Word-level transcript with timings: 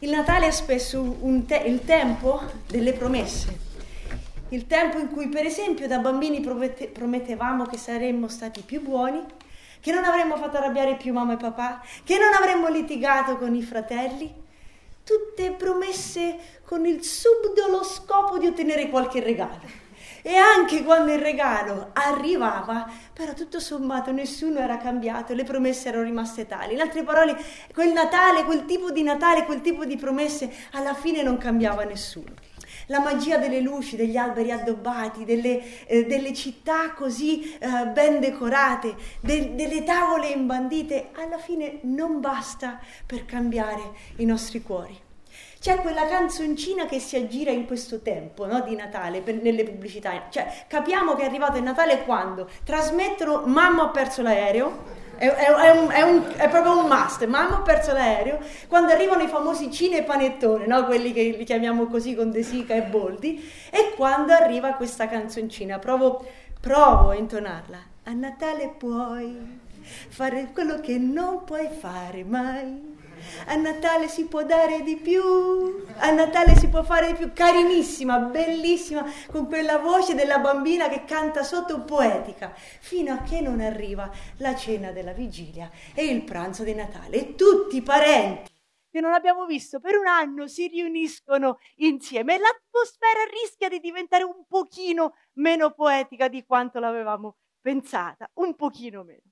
Il 0.00 0.10
Natale 0.10 0.46
è 0.46 0.50
spesso 0.52 1.16
te- 1.44 1.64
il 1.66 1.84
tempo 1.84 2.40
delle 2.68 2.92
promesse, 2.92 3.58
il 4.50 4.68
tempo 4.68 4.96
in 4.98 5.10
cui 5.10 5.28
per 5.28 5.44
esempio 5.44 5.88
da 5.88 5.98
bambini 5.98 6.40
promette- 6.40 6.86
promettevamo 6.86 7.64
che 7.64 7.78
saremmo 7.78 8.28
stati 8.28 8.60
più 8.60 8.80
buoni, 8.80 9.20
che 9.80 9.90
non 9.90 10.04
avremmo 10.04 10.36
fatto 10.36 10.56
arrabbiare 10.56 10.94
più 10.94 11.12
mamma 11.12 11.32
e 11.32 11.36
papà, 11.36 11.82
che 12.04 12.16
non 12.16 12.32
avremmo 12.32 12.68
litigato 12.68 13.36
con 13.38 13.56
i 13.56 13.62
fratelli, 13.62 14.32
tutte 15.02 15.50
promesse 15.50 16.36
con 16.64 16.86
il 16.86 17.02
subdolo 17.02 17.82
scopo 17.82 18.38
di 18.38 18.46
ottenere 18.46 18.90
qualche 18.90 19.18
regalo. 19.18 19.87
E 20.28 20.36
anche 20.36 20.84
quando 20.84 21.10
il 21.10 21.20
regalo 21.20 21.88
arrivava, 21.94 22.86
però 23.14 23.32
tutto 23.32 23.58
sommato 23.60 24.12
nessuno 24.12 24.58
era 24.58 24.76
cambiato, 24.76 25.32
le 25.32 25.42
promesse 25.42 25.88
erano 25.88 26.04
rimaste 26.04 26.46
tali. 26.46 26.74
In 26.74 26.82
altre 26.82 27.02
parole, 27.02 27.34
quel 27.72 27.92
Natale, 27.92 28.44
quel 28.44 28.66
tipo 28.66 28.90
di 28.90 29.02
Natale, 29.02 29.46
quel 29.46 29.62
tipo 29.62 29.86
di 29.86 29.96
promesse, 29.96 30.52
alla 30.72 30.92
fine 30.92 31.22
non 31.22 31.38
cambiava 31.38 31.84
nessuno. 31.84 32.34
La 32.88 33.00
magia 33.00 33.38
delle 33.38 33.60
luci, 33.60 33.96
degli 33.96 34.18
alberi 34.18 34.50
addobbati, 34.50 35.24
delle, 35.24 35.86
eh, 35.86 36.04
delle 36.04 36.34
città 36.34 36.90
così 36.90 37.56
eh, 37.56 37.86
ben 37.86 38.20
decorate, 38.20 38.96
de, 39.20 39.54
delle 39.54 39.82
tavole 39.82 40.28
imbandite, 40.28 41.08
alla 41.14 41.38
fine 41.38 41.78
non 41.84 42.20
basta 42.20 42.78
per 43.06 43.24
cambiare 43.24 43.80
i 44.16 44.26
nostri 44.26 44.60
cuori. 44.60 45.06
C'è 45.60 45.76
quella 45.78 46.06
canzoncina 46.06 46.86
che 46.86 47.00
si 47.00 47.16
aggira 47.16 47.50
in 47.50 47.66
questo 47.66 48.00
tempo 48.00 48.46
no, 48.46 48.60
di 48.60 48.76
Natale 48.76 49.22
per, 49.22 49.34
nelle 49.42 49.64
pubblicità. 49.64 50.28
Cioè, 50.30 50.64
capiamo 50.68 51.16
che 51.16 51.22
è 51.22 51.26
arrivato 51.26 51.56
il 51.56 51.64
Natale 51.64 52.04
quando 52.04 52.48
trasmettono 52.64 53.42
mamma 53.46 53.84
ha 53.84 53.88
perso 53.88 54.22
l'aereo. 54.22 54.96
È, 55.16 55.26
è, 55.26 55.46
è, 55.46 55.70
un, 55.70 56.14
un, 56.14 56.32
è, 56.36 56.48
proprio 56.48 56.78
un 56.78 56.86
must, 56.86 57.26
mamma 57.26 57.56
ha 57.56 57.62
perso 57.62 57.92
l'aereo, 57.92 58.38
quando 58.68 58.92
arrivano 58.92 59.24
i 59.24 59.26
famosi 59.26 59.68
cine 59.72 60.04
panettone, 60.04 60.64
no? 60.64 60.84
quelli 60.84 61.12
che 61.12 61.34
li 61.36 61.42
chiamiamo 61.42 61.88
così 61.88 62.14
con 62.14 62.30
De 62.30 62.44
Sica 62.44 62.74
e 62.74 62.82
Boldi, 62.82 63.44
e 63.70 63.94
quando 63.96 64.32
arriva 64.32 64.74
questa 64.74 65.08
canzoncina, 65.08 65.80
provo, 65.80 66.24
provo 66.60 67.08
a 67.08 67.16
intonarla, 67.16 67.78
a 68.04 68.12
Natale 68.12 68.72
puoi 68.78 69.36
fare 70.08 70.50
quello 70.52 70.78
che 70.78 70.98
non 70.98 71.42
puoi 71.42 71.68
fare 71.68 72.22
mai, 72.22 72.87
a 73.46 73.54
Natale 73.56 74.08
si 74.08 74.26
può 74.26 74.44
dare 74.44 74.82
di 74.82 74.96
più, 74.96 75.84
a 75.96 76.10
Natale 76.10 76.56
si 76.56 76.68
può 76.68 76.82
fare 76.82 77.08
di 77.08 77.14
più, 77.14 77.32
carinissima, 77.32 78.18
bellissima, 78.18 79.04
con 79.30 79.46
quella 79.46 79.78
voce 79.78 80.14
della 80.14 80.38
bambina 80.38 80.88
che 80.88 81.04
canta 81.04 81.42
sotto 81.42 81.82
poetica, 81.82 82.52
fino 82.54 83.12
a 83.12 83.22
che 83.22 83.40
non 83.40 83.60
arriva 83.60 84.10
la 84.38 84.54
cena 84.54 84.92
della 84.92 85.12
vigilia 85.12 85.70
e 85.94 86.06
il 86.06 86.22
pranzo 86.22 86.64
di 86.64 86.74
Natale. 86.74 87.16
E 87.16 87.34
tutti 87.34 87.76
i 87.76 87.82
parenti 87.82 88.56
che 88.90 89.00
non 89.00 89.12
abbiamo 89.12 89.46
visto 89.46 89.80
per 89.80 89.96
un 89.96 90.06
anno 90.06 90.46
si 90.46 90.66
riuniscono 90.66 91.58
insieme. 91.76 92.34
E 92.34 92.38
l'atmosfera 92.38 93.24
rischia 93.42 93.68
di 93.68 93.80
diventare 93.80 94.24
un 94.24 94.44
pochino 94.46 95.14
meno 95.34 95.72
poetica 95.72 96.28
di 96.28 96.44
quanto 96.44 96.78
l'avevamo 96.78 97.36
pensata, 97.60 98.28
un 98.34 98.54
pochino 98.54 99.04
meno. 99.04 99.30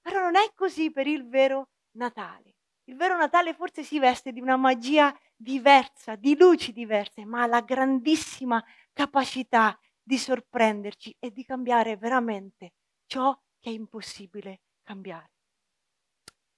Però 0.00 0.20
non 0.20 0.36
è 0.36 0.50
così 0.54 0.90
per 0.90 1.06
il 1.06 1.28
vero 1.28 1.70
Natale. 1.92 2.55
Il 2.88 2.96
vero 2.96 3.16
Natale 3.16 3.52
forse 3.52 3.82
si 3.82 3.98
veste 3.98 4.30
di 4.32 4.40
una 4.40 4.56
magia 4.56 5.12
diversa, 5.34 6.14
di 6.14 6.36
luci 6.36 6.72
diverse, 6.72 7.24
ma 7.24 7.42
ha 7.42 7.46
la 7.46 7.60
grandissima 7.60 8.64
capacità 8.92 9.76
di 10.00 10.16
sorprenderci 10.16 11.16
e 11.18 11.32
di 11.32 11.44
cambiare 11.44 11.96
veramente 11.96 12.74
ciò 13.06 13.36
che 13.58 13.70
è 13.70 13.72
impossibile 13.72 14.60
cambiare. 14.84 15.32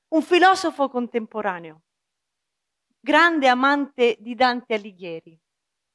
Un 0.08 0.20
filosofo 0.20 0.90
contemporaneo, 0.90 1.82
grande 3.00 3.48
amante 3.48 4.16
di 4.20 4.34
Dante 4.34 4.74
Alighieri, 4.74 5.38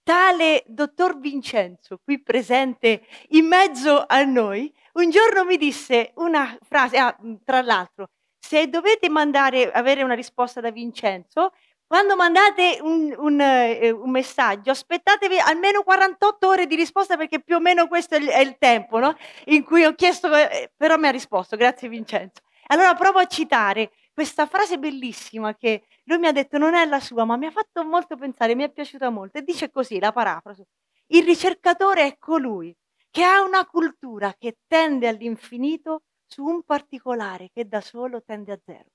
tale 0.01 0.63
dottor 0.65 1.19
Vincenzo, 1.19 1.99
qui 2.03 2.23
presente 2.23 3.05
in 3.29 3.45
mezzo 3.45 4.03
a 4.07 4.23
noi, 4.23 4.73
un 4.93 5.11
giorno 5.11 5.45
mi 5.45 5.57
disse 5.57 6.11
una 6.15 6.57
frase, 6.61 6.97
ah, 6.97 7.15
tra 7.43 7.61
l'altro, 7.61 8.09
se 8.45 8.67
dovete 8.67 9.07
mandare, 9.07 9.71
avere 9.71 10.03
una 10.03 10.15
risposta 10.15 10.59
da 10.59 10.69
Vincenzo, 10.69 11.53
quando 11.87 12.17
mandate 12.17 12.77
un, 12.81 13.15
un, 13.17 13.39
eh, 13.39 13.89
un, 13.89 14.09
messaggio, 14.09 14.71
aspettatevi 14.71 15.39
almeno 15.39 15.81
48 15.81 16.47
ore 16.47 16.67
di 16.67 16.75
risposta 16.75 17.15
perché 17.15 17.41
più 17.41 17.55
o 17.55 17.59
meno 17.59 17.87
questo 17.87 18.15
è 18.15 18.19
il, 18.19 18.27
è 18.27 18.39
il 18.39 18.57
tempo 18.57 18.99
no? 18.99 19.15
in 19.45 19.63
cui 19.63 19.85
ho 19.85 19.95
chiesto, 19.95 20.33
eh, 20.35 20.71
però 20.75 20.97
mi 20.97 21.07
ha 21.07 21.11
risposto, 21.11 21.55
grazie 21.55 21.87
Vincenzo. 21.87 22.41
Allora 22.67 22.93
provo 22.95 23.19
a 23.19 23.27
citare 23.27 23.91
questa 24.13 24.45
frase 24.45 24.77
bellissima 24.77 25.55
che 25.55 25.83
lui 26.03 26.17
mi 26.17 26.27
ha 26.27 26.33
detto 26.33 26.57
non 26.57 26.73
è 26.73 26.85
la 26.85 26.99
sua, 26.99 27.23
ma 27.23 27.37
mi 27.37 27.45
ha 27.45 27.51
fatto 27.51 27.85
molto 27.85 28.17
pensare, 28.17 28.55
mi 28.55 28.63
è 28.63 28.71
piaciuta 28.71 29.09
molto 29.09 29.37
e 29.37 29.43
dice 29.43 29.71
così, 29.71 29.99
la 29.99 30.11
parafrasi. 30.11 30.65
Il 31.07 31.23
ricercatore 31.23 32.05
è 32.05 32.17
colui 32.17 32.75
che 33.09 33.23
ha 33.23 33.41
una 33.41 33.65
cultura 33.65 34.35
che 34.37 34.57
tende 34.67 35.07
all'infinito 35.07 36.01
su 36.33 36.43
un 36.43 36.63
particolare 36.63 37.51
che 37.53 37.67
da 37.67 37.79
solo 37.79 38.23
tende 38.23 38.51
a 38.53 38.59
zero. 38.65 38.89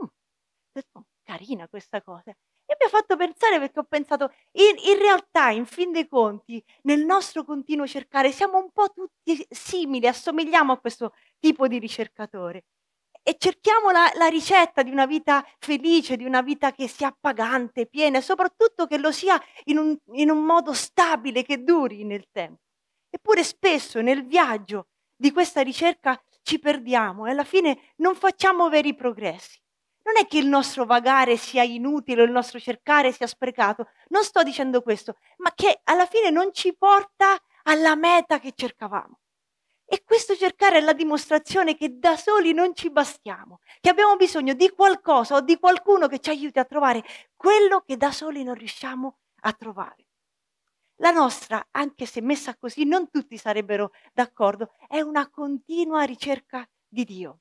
Mm, 0.00 1.02
carina 1.24 1.66
questa 1.66 2.00
cosa. 2.02 2.30
E 2.30 2.76
mi 2.78 2.86
ha 2.86 2.88
fatto 2.88 3.16
pensare 3.16 3.58
perché 3.58 3.80
ho 3.80 3.84
pensato, 3.84 4.32
in, 4.52 4.76
in, 4.90 4.98
realtà, 4.98 5.50
in 5.50 5.66
fin 5.66 5.90
dei 5.90 6.06
conti, 6.06 6.62
nel 6.82 7.04
nostro 7.04 7.42
continuo 7.42 7.86
cercare, 7.86 8.30
siamo 8.30 8.58
un 8.58 8.70
po' 8.70 8.92
tutti 8.92 9.44
simili, 9.48 10.06
assomigliamo 10.06 10.72
a 10.72 10.78
questo 10.78 11.14
tipo 11.40 11.66
di 11.66 11.78
ricercatore. 11.78 12.64
E 13.22 13.36
cerchiamo 13.38 13.90
la, 13.90 14.10
la 14.14 14.26
ricetta 14.26 14.82
di 14.82 14.90
una 14.90 15.06
vita 15.06 15.44
felice, 15.58 16.16
di 16.16 16.24
una 16.24 16.42
vita 16.42 16.72
che 16.72 16.86
sia 16.88 17.08
appagante, 17.08 17.86
piena, 17.86 18.18
e 18.18 18.22
soprattutto 18.22 18.86
che 18.86 18.98
lo 18.98 19.10
sia 19.10 19.42
in 19.64 19.78
un, 19.78 19.96
in 20.12 20.30
un 20.30 20.44
modo 20.44 20.72
stabile, 20.72 21.42
che 21.42 21.64
duri 21.64 22.04
nel 22.04 22.28
tempo. 22.30 22.60
Eppure 23.10 23.42
spesso 23.42 24.00
nel 24.00 24.24
viaggio 24.24 24.88
di 25.16 25.32
questa 25.32 25.62
ricerca 25.62 26.22
ci 26.42 26.58
perdiamo 26.58 27.26
e 27.26 27.30
alla 27.30 27.44
fine 27.44 27.92
non 27.96 28.14
facciamo 28.14 28.68
veri 28.68 28.94
progressi. 28.94 29.60
Non 30.04 30.16
è 30.16 30.26
che 30.26 30.38
il 30.38 30.46
nostro 30.46 30.86
vagare 30.86 31.36
sia 31.36 31.62
inutile 31.62 32.22
il 32.22 32.30
nostro 32.30 32.58
cercare 32.58 33.12
sia 33.12 33.26
sprecato, 33.26 33.88
non 34.08 34.24
sto 34.24 34.42
dicendo 34.42 34.80
questo, 34.80 35.16
ma 35.38 35.52
che 35.54 35.80
alla 35.84 36.06
fine 36.06 36.30
non 36.30 36.52
ci 36.52 36.74
porta 36.74 37.38
alla 37.64 37.94
meta 37.94 38.40
che 38.40 38.52
cercavamo. 38.54 39.18
E 39.84 40.02
questo 40.04 40.36
cercare 40.36 40.78
è 40.78 40.80
la 40.80 40.92
dimostrazione 40.92 41.74
che 41.76 41.98
da 41.98 42.16
soli 42.16 42.52
non 42.52 42.74
ci 42.74 42.90
bastiamo, 42.90 43.60
che 43.80 43.88
abbiamo 43.88 44.16
bisogno 44.16 44.54
di 44.54 44.68
qualcosa 44.70 45.36
o 45.36 45.40
di 45.40 45.58
qualcuno 45.58 46.08
che 46.08 46.18
ci 46.20 46.30
aiuti 46.30 46.58
a 46.58 46.64
trovare 46.64 47.02
quello 47.34 47.80
che 47.80 47.96
da 47.96 48.12
soli 48.12 48.42
non 48.42 48.54
riusciamo 48.54 49.18
a 49.42 49.52
trovare. 49.52 50.07
La 51.00 51.10
nostra, 51.10 51.68
anche 51.72 52.06
se 52.06 52.20
messa 52.20 52.56
così, 52.56 52.84
non 52.84 53.08
tutti 53.10 53.36
sarebbero 53.38 53.92
d'accordo, 54.12 54.72
è 54.88 55.00
una 55.00 55.28
continua 55.30 56.02
ricerca 56.02 56.68
di 56.88 57.04
Dio. 57.04 57.40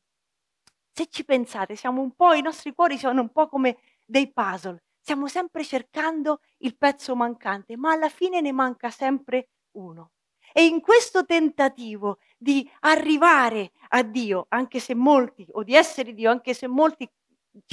Se 0.92 1.08
ci 1.08 1.24
pensate, 1.26 1.76
siamo 1.76 2.02
un 2.02 2.16
po', 2.16 2.34
i 2.34 2.42
nostri 2.42 2.74
cuori 2.74 2.98
sono 2.98 3.22
un 3.22 3.32
po' 3.32 3.48
come 3.48 3.78
dei 4.06 4.32
puzzle, 4.32 4.84
stiamo 5.00 5.28
sempre 5.28 5.64
cercando 5.64 6.42
il 6.60 6.78
pezzo 6.78 7.16
mancante, 7.16 7.78
ma 7.78 7.92
alla 7.92 8.10
fine 8.10 8.42
ne 8.42 8.52
manca 8.52 8.90
sempre 8.90 9.50
uno. 9.72 10.12
E 10.54 10.66
in 10.66 10.82
questo 10.82 11.26
tentativo 11.26 12.20
di 12.38 12.70
arrivare 12.82 13.72
a 13.90 14.04
Dio, 14.04 14.46
anche 14.50 14.80
se 14.80 14.96
molti, 14.96 15.48
o 15.52 15.64
di 15.64 15.76
essere 15.76 16.14
Dio, 16.14 16.32
anche 16.32 16.54
se 16.54 16.68
molti, 16.68 17.10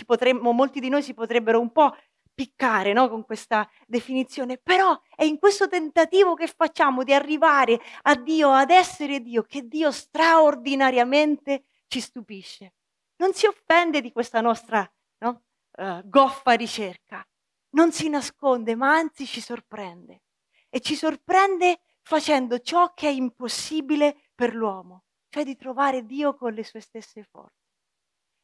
potremmo, 0.04 0.52
molti 0.52 0.80
di 0.80 0.88
noi 0.88 1.02
si 1.02 1.14
potrebbero 1.14 1.60
un 1.60 1.72
po' 1.72 1.94
piccare 2.34 2.92
no? 2.92 3.08
con 3.08 3.24
questa 3.24 3.68
definizione, 3.86 4.58
però 4.58 5.00
è 5.14 5.24
in 5.24 5.38
questo 5.38 5.68
tentativo 5.68 6.34
che 6.34 6.46
facciamo 6.48 7.04
di 7.04 7.14
arrivare 7.14 7.80
a 8.02 8.16
Dio, 8.16 8.50
ad 8.50 8.70
essere 8.70 9.20
Dio, 9.20 9.42
che 9.42 9.66
Dio 9.66 9.90
straordinariamente 9.92 11.64
ci 11.86 12.00
stupisce. 12.00 12.74
Non 13.16 13.32
si 13.32 13.46
offende 13.46 14.00
di 14.00 14.10
questa 14.12 14.40
nostra 14.40 14.90
no? 15.18 15.42
uh, 15.76 16.00
goffa 16.04 16.52
ricerca, 16.52 17.26
non 17.70 17.92
si 17.92 18.08
nasconde, 18.08 18.74
ma 18.74 18.92
anzi 18.92 19.26
ci 19.26 19.40
sorprende. 19.40 20.22
E 20.68 20.80
ci 20.80 20.96
sorprende 20.96 21.80
facendo 22.02 22.58
ciò 22.58 22.92
che 22.94 23.08
è 23.08 23.12
impossibile 23.12 24.30
per 24.34 24.54
l'uomo, 24.54 25.04
cioè 25.28 25.44
di 25.44 25.56
trovare 25.56 26.04
Dio 26.04 26.34
con 26.34 26.52
le 26.52 26.64
sue 26.64 26.80
stesse 26.80 27.22
forze. 27.22 27.63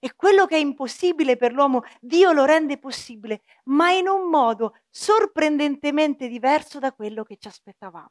E 0.02 0.14
quello 0.16 0.46
che 0.46 0.56
è 0.56 0.58
impossibile 0.58 1.36
per 1.36 1.52
l'uomo, 1.52 1.82
Dio 2.00 2.32
lo 2.32 2.44
rende 2.44 2.78
possibile, 2.78 3.42
ma 3.64 3.92
in 3.92 4.08
un 4.08 4.30
modo 4.30 4.78
sorprendentemente 4.88 6.26
diverso 6.26 6.78
da 6.78 6.92
quello 6.92 7.22
che 7.22 7.36
ci 7.36 7.48
aspettavamo. 7.48 8.10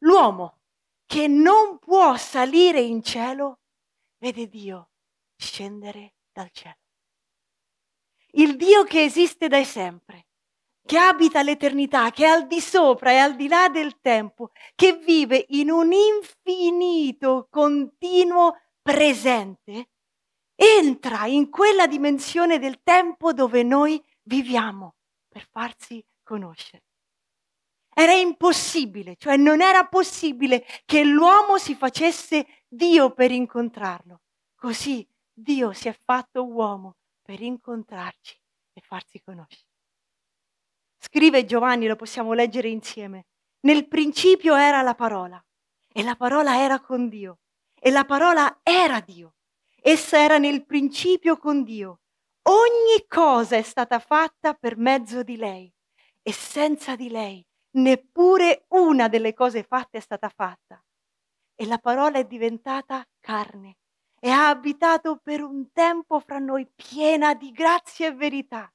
L'uomo 0.00 0.60
che 1.06 1.28
non 1.28 1.78
può 1.78 2.16
salire 2.16 2.80
in 2.80 3.02
cielo, 3.02 3.60
vede 4.18 4.48
Dio 4.48 4.90
scendere 5.36 6.14
dal 6.30 6.50
cielo. 6.50 6.76
Il 8.32 8.56
Dio 8.56 8.84
che 8.84 9.02
esiste 9.02 9.48
da 9.48 9.64
sempre, 9.64 10.26
che 10.84 10.98
abita 10.98 11.42
l'eternità, 11.42 12.10
che 12.10 12.24
è 12.26 12.28
al 12.28 12.46
di 12.46 12.60
sopra 12.60 13.10
e 13.12 13.16
al 13.16 13.34
di 13.34 13.48
là 13.48 13.68
del 13.70 13.98
tempo, 14.00 14.50
che 14.74 14.98
vive 14.98 15.46
in 15.48 15.70
un 15.70 15.90
infinito, 15.92 17.48
continuo 17.50 18.56
presente, 18.82 19.88
entra 20.56 21.26
in 21.26 21.50
quella 21.50 21.86
dimensione 21.86 22.58
del 22.58 22.80
tempo 22.82 23.32
dove 23.32 23.62
noi 23.62 24.02
viviamo 24.22 24.94
per 25.28 25.46
farsi 25.50 26.04
conoscere. 26.22 26.82
Era 27.94 28.12
impossibile, 28.12 29.16
cioè 29.16 29.36
non 29.36 29.62
era 29.62 29.86
possibile 29.86 30.66
che 30.84 31.04
l'uomo 31.04 31.58
si 31.58 31.74
facesse 31.74 32.64
Dio 32.66 33.12
per 33.12 33.30
incontrarlo. 33.30 34.22
Così 34.54 35.06
Dio 35.32 35.72
si 35.72 35.88
è 35.88 35.98
fatto 36.04 36.44
uomo 36.44 36.96
per 37.22 37.40
incontrarci 37.40 38.38
e 38.72 38.80
farsi 38.80 39.20
conoscere. 39.22 39.70
Scrive 40.98 41.44
Giovanni, 41.44 41.86
lo 41.86 41.96
possiamo 41.96 42.32
leggere 42.32 42.68
insieme. 42.68 43.26
Nel 43.60 43.88
principio 43.88 44.54
era 44.56 44.82
la 44.82 44.94
parola 44.94 45.42
e 45.92 46.02
la 46.02 46.16
parola 46.16 46.60
era 46.62 46.80
con 46.80 47.08
Dio 47.08 47.38
e 47.78 47.90
la 47.90 48.04
parola 48.04 48.60
era 48.62 49.00
Dio. 49.00 49.35
Essa 49.88 50.18
era 50.18 50.38
nel 50.38 50.66
principio 50.66 51.36
con 51.36 51.62
Dio. 51.62 52.00
Ogni 52.48 53.06
cosa 53.06 53.54
è 53.54 53.62
stata 53.62 54.00
fatta 54.00 54.52
per 54.52 54.76
mezzo 54.76 55.22
di 55.22 55.36
lei 55.36 55.72
e 56.22 56.32
senza 56.32 56.96
di 56.96 57.08
lei 57.08 57.46
neppure 57.74 58.64
una 58.70 59.06
delle 59.06 59.32
cose 59.32 59.62
fatte 59.62 59.98
è 59.98 60.00
stata 60.00 60.28
fatta. 60.28 60.82
E 61.54 61.66
la 61.66 61.78
parola 61.78 62.18
è 62.18 62.24
diventata 62.24 63.06
carne 63.20 63.76
e 64.18 64.28
ha 64.28 64.48
abitato 64.48 65.20
per 65.22 65.40
un 65.40 65.70
tempo 65.70 66.18
fra 66.18 66.40
noi 66.40 66.68
piena 66.74 67.34
di 67.34 67.52
grazia 67.52 68.08
e 68.08 68.12
verità. 68.12 68.68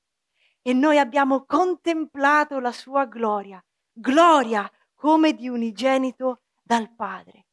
E 0.62 0.72
noi 0.72 0.98
abbiamo 0.98 1.44
contemplato 1.44 2.60
la 2.60 2.72
sua 2.72 3.04
gloria, 3.04 3.62
gloria 3.92 4.72
come 4.96 5.34
di 5.34 5.50
unigenito 5.50 6.44
dal 6.64 6.90
Padre. 6.96 7.48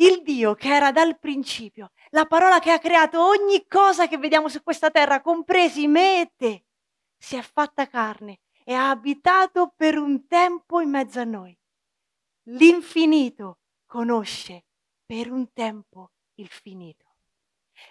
Il 0.00 0.22
Dio 0.22 0.54
che 0.54 0.72
era 0.72 0.92
dal 0.92 1.18
principio, 1.18 1.90
la 2.10 2.24
parola 2.24 2.60
che 2.60 2.70
ha 2.70 2.78
creato 2.78 3.20
ogni 3.20 3.66
cosa 3.66 4.06
che 4.06 4.16
vediamo 4.16 4.48
su 4.48 4.62
questa 4.62 4.90
terra, 4.90 5.20
compresi 5.20 5.88
me 5.88 6.20
e 6.20 6.32
te, 6.36 6.64
si 7.16 7.34
è 7.34 7.42
fatta 7.42 7.88
carne 7.88 8.38
e 8.62 8.74
ha 8.74 8.90
abitato 8.90 9.72
per 9.74 9.98
un 9.98 10.28
tempo 10.28 10.80
in 10.80 10.90
mezzo 10.90 11.18
a 11.18 11.24
noi. 11.24 11.56
L'infinito 12.44 13.58
conosce 13.86 14.66
per 15.04 15.32
un 15.32 15.52
tempo 15.52 16.12
il 16.34 16.46
finito. 16.48 17.06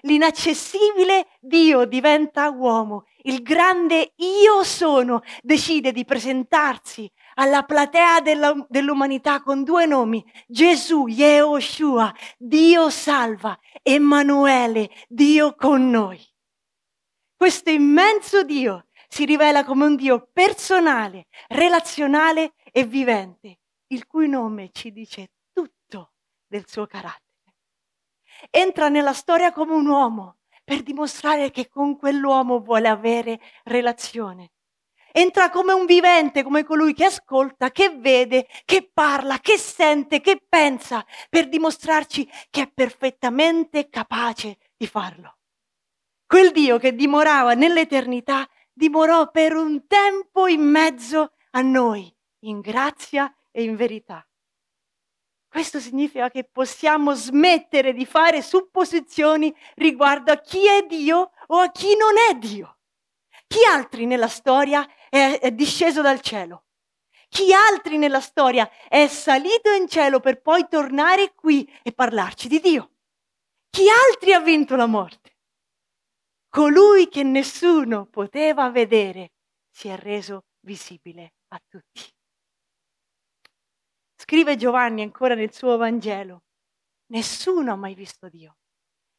L'inaccessibile 0.01 1.27
Dio 1.42 1.86
diventa 1.86 2.50
uomo, 2.50 3.06
il 3.24 3.42
grande 3.42 4.13
io 4.15 4.63
sono 4.63 5.24
decide 5.42 5.92
di 5.92 6.06
presentarsi 6.06 7.12
alla 7.39 7.63
platea 7.63 8.22
della, 8.22 8.54
dell'umanità 8.69 9.42
con 9.42 9.63
due 9.63 9.86
nomi, 9.86 10.24
Gesù, 10.48 11.07
Yehoshua, 11.07 12.13
Dio 12.38 12.89
salva, 12.89 13.57
Emanuele, 13.81 14.89
Dio 15.07 15.56
con 15.56 15.89
noi. 15.89 16.19
Questo 17.36 17.69
immenso 17.69 18.44
Dio 18.44 18.88
si 19.07 19.25
rivela 19.25 19.63
come 19.63 19.86
un 19.86 19.95
Dio 19.95 20.30
personale, 20.31 21.28
relazionale 21.48 22.54
e 22.72 22.86
vivente, 22.86 23.60
il 23.88 24.06
cui 24.07 24.28
nome 24.28 24.69
ci 24.72 24.92
dice 24.92 25.31
tutto 25.54 26.13
del 26.48 26.68
suo 26.68 26.86
carattere 26.86 27.25
entra 28.50 28.90
nella 28.90 29.13
storia 29.13 29.51
come 29.51 29.74
un 29.74 29.88
uomo 29.88 30.38
per 30.63 30.83
dimostrare 30.83 31.51
che 31.51 31.69
con 31.69 31.98
quell'uomo 31.98 32.60
vuole 32.60 32.88
avere 32.88 33.40
relazione. 33.63 34.51
Entra 35.18 35.50
come 35.50 35.74
un 35.74 35.88
vivente, 35.88 36.44
come 36.44 36.64
colui 36.64 36.94
che 36.94 37.06
ascolta, 37.06 37.72
che 37.72 37.90
vede, 37.90 38.46
che 38.66 38.88
parla, 38.94 39.40
che 39.40 39.58
sente, 39.58 40.22
che 40.22 40.46
pensa, 40.48 41.04
per 41.28 41.50
dimostrarci 41.50 42.30
che 42.52 42.62
è 42.62 42.72
perfettamente 42.72 43.90
capace 43.90 44.60
di 44.78 44.86
farlo. 44.86 45.38
Quel 46.24 46.52
Dio 46.52 46.78
che 46.78 46.94
dimorava 46.94 47.56
nell'eternità 47.56 48.48
dimorò 48.72 49.31
per 49.31 49.56
un 49.56 49.88
tempo 49.88 50.46
in 50.46 50.62
mezzo 50.62 51.31
a 51.50 51.62
noi, 51.62 52.16
in 52.42 52.60
grazia 52.60 53.36
e 53.50 53.64
in 53.64 53.75
verità. 53.75 54.24
Questo 55.50 55.80
significa 55.80 56.30
che 56.30 56.44
possiamo 56.44 57.16
smettere 57.16 57.94
di 57.94 58.06
fare 58.06 58.44
supposizioni 58.44 59.52
riguardo 59.78 60.31
a 60.31 60.40
chi 60.40 60.68
è 60.68 60.86
Dio 60.86 61.31
o 61.48 61.58
a 61.58 61.72
chi 61.72 61.98
non 61.98 62.14
è 62.30 62.36
Dio. 62.36 62.78
Chi 63.48 63.64
altri 63.64 64.06
nella 64.06 64.28
storia 64.28 64.86
è, 65.09 65.39
è 65.42 65.51
disceso 65.51 66.01
dal 66.01 66.21
cielo? 66.21 66.65
Chi 67.30 67.54
altri 67.54 67.98
nella 67.98 68.21
storia 68.21 68.69
è 68.88 69.07
salito 69.07 69.71
in 69.71 69.88
cielo 69.88 70.19
per 70.19 70.42
poi 70.42 70.68
tornare 70.69 71.33
qui 71.33 71.69
e 71.83 71.92
parlarci 71.92 72.48
di 72.48 72.59
Dio? 72.59 72.92
Chi 73.69 73.86
altri 73.89 74.33
ha 74.33 74.39
vinto 74.39 74.75
la 74.75 74.86
morte? 74.86 75.36
Colui 76.50 77.09
che 77.09 77.24
nessuno 77.24 78.06
poteva 78.06 78.69
vedere 78.69 79.33
si 79.69 79.89
è 79.89 79.98
reso 79.98 80.45
visibile 80.62 81.33
a 81.50 81.62
tutti. 81.68 82.01
Scrive 84.15 84.56
Giovanni 84.56 85.04
ancora 85.04 85.36
nel 85.36 85.54
suo 85.54 85.77
Vangelo, 85.77 86.44
nessuno 87.12 87.74
ha 87.74 87.75
mai 87.75 87.94
visto 87.94 88.30
Dio. 88.30 88.57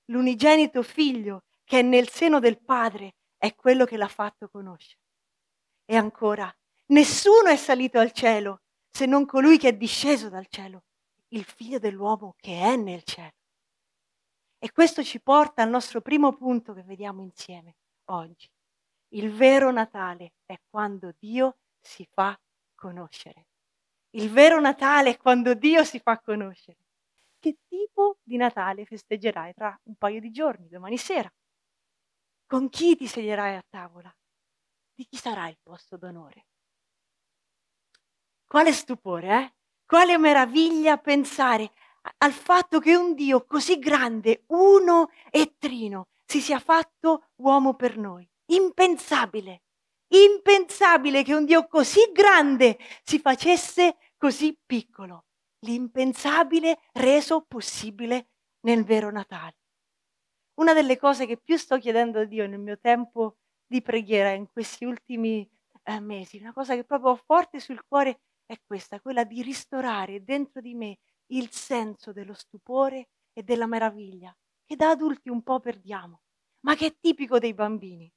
L'unigenito 0.06 0.82
figlio 0.82 1.44
che 1.64 1.80
è 1.80 1.82
nel 1.82 2.08
seno 2.08 2.40
del 2.40 2.58
Padre 2.58 3.14
è 3.36 3.54
quello 3.54 3.84
che 3.84 3.96
l'ha 3.96 4.08
fatto 4.08 4.48
conoscere. 4.48 5.02
E 5.90 5.96
ancora, 5.96 6.54
nessuno 6.88 7.48
è 7.48 7.56
salito 7.56 7.98
al 7.98 8.12
cielo 8.12 8.60
se 8.90 9.06
non 9.06 9.24
colui 9.24 9.56
che 9.56 9.68
è 9.68 9.72
disceso 9.72 10.28
dal 10.28 10.46
cielo, 10.48 10.84
il 11.28 11.44
figlio 11.44 11.78
dell'uomo 11.78 12.34
che 12.36 12.60
è 12.60 12.76
nel 12.76 13.04
cielo. 13.04 13.32
E 14.58 14.70
questo 14.70 15.02
ci 15.02 15.18
porta 15.18 15.62
al 15.62 15.70
nostro 15.70 16.02
primo 16.02 16.36
punto 16.36 16.74
che 16.74 16.82
vediamo 16.82 17.22
insieme 17.22 17.76
oggi. 18.10 18.50
Il 19.14 19.32
vero 19.32 19.72
Natale 19.72 20.34
è 20.44 20.60
quando 20.68 21.14
Dio 21.18 21.56
si 21.80 22.06
fa 22.10 22.38
conoscere. 22.74 23.46
Il 24.10 24.30
vero 24.30 24.60
Natale 24.60 25.10
è 25.12 25.16
quando 25.16 25.54
Dio 25.54 25.84
si 25.84 26.00
fa 26.00 26.20
conoscere. 26.20 26.84
Che 27.38 27.60
tipo 27.66 28.18
di 28.22 28.36
Natale 28.36 28.84
festeggerai 28.84 29.54
tra 29.54 29.78
un 29.84 29.94
paio 29.94 30.20
di 30.20 30.30
giorni, 30.30 30.68
domani 30.68 30.98
sera? 30.98 31.32
Con 32.46 32.68
chi 32.68 32.94
ti 32.94 33.06
sedierai 33.06 33.56
a 33.56 33.64
tavola? 33.66 34.14
Di 34.98 35.06
chi 35.06 35.16
sarà 35.16 35.46
il 35.46 35.56
posto 35.62 35.96
d'onore? 35.96 36.46
Quale 38.48 38.72
stupore, 38.72 39.28
eh? 39.28 39.54
Quale 39.86 40.18
meraviglia 40.18 40.98
pensare 40.98 41.70
al 42.16 42.32
fatto 42.32 42.80
che 42.80 42.96
un 42.96 43.14
Dio 43.14 43.44
così 43.44 43.78
grande, 43.78 44.42
uno 44.48 45.10
e 45.30 45.54
trino, 45.56 46.08
si 46.24 46.40
sia 46.40 46.58
fatto 46.58 47.28
uomo 47.36 47.74
per 47.74 47.96
noi. 47.96 48.28
Impensabile. 48.46 49.62
Impensabile 50.08 51.22
che 51.22 51.32
un 51.32 51.44
Dio 51.44 51.68
così 51.68 52.10
grande 52.12 52.76
si 53.04 53.20
facesse 53.20 53.98
così 54.16 54.58
piccolo, 54.66 55.26
l'impensabile 55.60 56.76
reso 56.94 57.42
possibile 57.42 58.30
nel 58.62 58.82
vero 58.82 59.12
Natale. 59.12 59.58
Una 60.54 60.72
delle 60.72 60.96
cose 60.96 61.24
che 61.24 61.36
più 61.36 61.56
sto 61.56 61.78
chiedendo 61.78 62.18
a 62.18 62.24
Dio 62.24 62.48
nel 62.48 62.58
mio 62.58 62.80
tempo 62.80 63.36
di 63.68 63.82
preghiera 63.82 64.30
in 64.30 64.50
questi 64.50 64.84
ultimi 64.84 65.48
eh, 65.84 66.00
mesi, 66.00 66.38
una 66.38 66.52
cosa 66.52 66.74
che 66.74 66.84
proprio 66.84 67.12
ho 67.12 67.16
forte 67.16 67.60
sul 67.60 67.84
cuore 67.86 68.20
è 68.46 68.58
questa, 68.66 69.00
quella 69.00 69.24
di 69.24 69.42
ristorare 69.42 70.24
dentro 70.24 70.62
di 70.62 70.74
me 70.74 70.98
il 71.26 71.50
senso 71.50 72.12
dello 72.12 72.32
stupore 72.32 73.10
e 73.34 73.42
della 73.42 73.66
meraviglia, 73.66 74.34
che 74.64 74.74
da 74.74 74.90
adulti 74.90 75.28
un 75.28 75.42
po' 75.42 75.60
perdiamo, 75.60 76.22
ma 76.60 76.74
che 76.74 76.86
è 76.86 76.96
tipico 76.98 77.38
dei 77.38 77.52
bambini. 77.52 78.10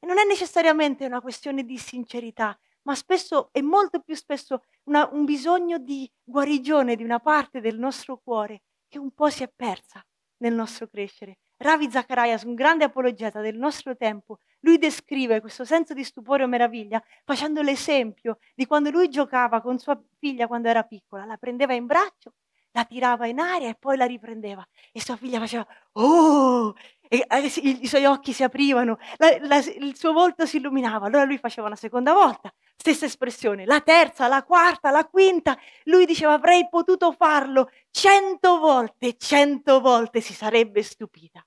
E 0.00 0.06
non 0.06 0.18
è 0.18 0.24
necessariamente 0.24 1.04
una 1.04 1.20
questione 1.20 1.64
di 1.64 1.76
sincerità, 1.76 2.58
ma 2.82 2.94
spesso 2.94 3.50
e 3.52 3.60
molto 3.60 4.00
più 4.00 4.14
spesso 4.14 4.62
una, 4.84 5.06
un 5.12 5.26
bisogno 5.26 5.78
di 5.78 6.10
guarigione 6.24 6.96
di 6.96 7.04
una 7.04 7.20
parte 7.20 7.60
del 7.60 7.78
nostro 7.78 8.18
cuore 8.18 8.62
che 8.88 8.98
un 8.98 9.10
po' 9.12 9.28
si 9.28 9.42
è 9.42 9.52
persa 9.54 10.02
nel 10.38 10.54
nostro 10.54 10.88
crescere. 10.88 11.40
Ravi 11.60 11.90
Zacharias, 11.90 12.44
un 12.44 12.54
grande 12.54 12.84
apologeta 12.84 13.40
del 13.40 13.56
nostro 13.56 13.96
tempo, 13.96 14.38
lui 14.60 14.78
descrive 14.78 15.40
questo 15.40 15.64
senso 15.64 15.92
di 15.92 16.04
stupore 16.04 16.44
o 16.44 16.46
meraviglia 16.46 17.02
facendo 17.24 17.62
l'esempio 17.62 18.38
di 18.54 18.64
quando 18.64 18.90
lui 18.90 19.08
giocava 19.08 19.60
con 19.60 19.78
sua 19.78 20.00
figlia 20.18 20.46
quando 20.46 20.68
era 20.68 20.84
piccola, 20.84 21.24
la 21.24 21.36
prendeva 21.36 21.74
in 21.74 21.86
braccio, 21.86 22.34
la 22.72 22.84
tirava 22.84 23.26
in 23.26 23.40
aria 23.40 23.68
e 23.68 23.74
poi 23.74 23.96
la 23.96 24.04
riprendeva 24.04 24.66
e 24.92 25.00
sua 25.00 25.16
figlia 25.16 25.40
faceva 25.40 25.66
oh 25.92 26.74
e 27.08 27.24
eh, 27.26 27.38
i, 27.40 27.86
suoi 27.86 28.04
occhi 28.04 28.32
si 28.32 28.42
aprivano, 28.42 28.98
la, 29.16 29.36
la, 29.40 29.56
il 29.56 29.96
suo 29.96 30.12
volto 30.12 30.46
si 30.46 30.58
illuminava. 30.58 31.06
Allora 31.06 31.24
lui 31.24 31.38
faceva 31.38 31.66
una 31.66 31.76
seconda 31.76 32.12
volta, 32.12 32.52
stessa 32.76 33.06
espressione, 33.06 33.64
la 33.64 33.80
terza, 33.80 34.28
la 34.28 34.44
quarta, 34.44 34.90
la 34.90 35.06
quinta. 35.06 35.58
Lui 35.84 36.04
diceva 36.04 36.34
avrei 36.34 36.68
potuto 36.68 37.12
farlo 37.12 37.70
cento 37.90 38.58
volte, 38.58 39.16
cento 39.16 39.80
volte 39.80 40.20
si 40.20 40.34
sarebbe 40.34 40.82
stupita. 40.82 41.44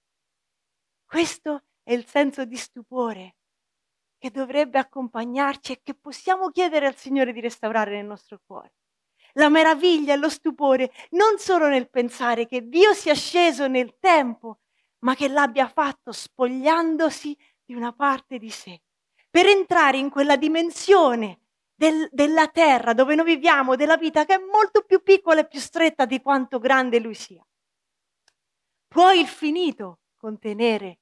Questo 1.06 1.64
è 1.84 1.94
il 1.94 2.06
senso 2.08 2.46
di 2.46 2.56
stupore 2.56 3.36
che 4.18 4.32
dovrebbe 4.32 4.80
accompagnarci 4.80 5.72
e 5.74 5.82
che 5.84 5.94
possiamo 5.94 6.50
chiedere 6.50 6.86
al 6.86 6.96
Signore 6.96 7.34
di 7.34 7.40
restaurare 7.40 7.92
nel 7.92 8.06
nostro 8.06 8.40
cuore. 8.46 8.74
La 9.34 9.50
meraviglia 9.50 10.14
e 10.14 10.18
lo 10.18 10.30
stupore 10.30 10.92
non 11.12 11.38
solo 11.38 11.68
nel 11.68 11.90
pensare 11.90 12.46
che 12.46 12.68
Dio 12.68 12.94
sia 12.94 13.16
sceso 13.16 13.68
nel 13.68 13.96
tempo 14.00 14.60
ma 15.04 15.16
che 15.16 15.28
l'abbia 15.28 15.68
fatto 15.68 16.12
spogliandosi 16.12 17.38
di 17.64 17.74
una 17.74 17.94
parte 17.94 18.38
di 18.38 18.50
sé, 18.50 18.82
per 19.30 19.46
entrare 19.46 19.98
in 19.98 20.10
quella 20.10 20.36
dimensione 20.36 21.40
del, 21.74 22.08
della 22.12 22.48
terra 22.48 22.94
dove 22.94 23.16
noi 23.16 23.26
viviamo, 23.26 23.76
della 23.76 23.98
vita 23.98 24.26
che 24.26 24.36
è 24.36 24.38
molto 24.38 24.84
più 24.84 25.02
piccola 25.02 25.42
e 25.42 25.48
più 25.48 25.60
stretta 25.60 26.06
di 26.06 26.22
quanto 26.22 26.60
grande 26.60 27.00
lui 27.00 27.16
sia. 27.16 27.46
Può 28.88 29.12
il 29.14 29.28
finito 29.28 30.02
contenere 30.18 31.00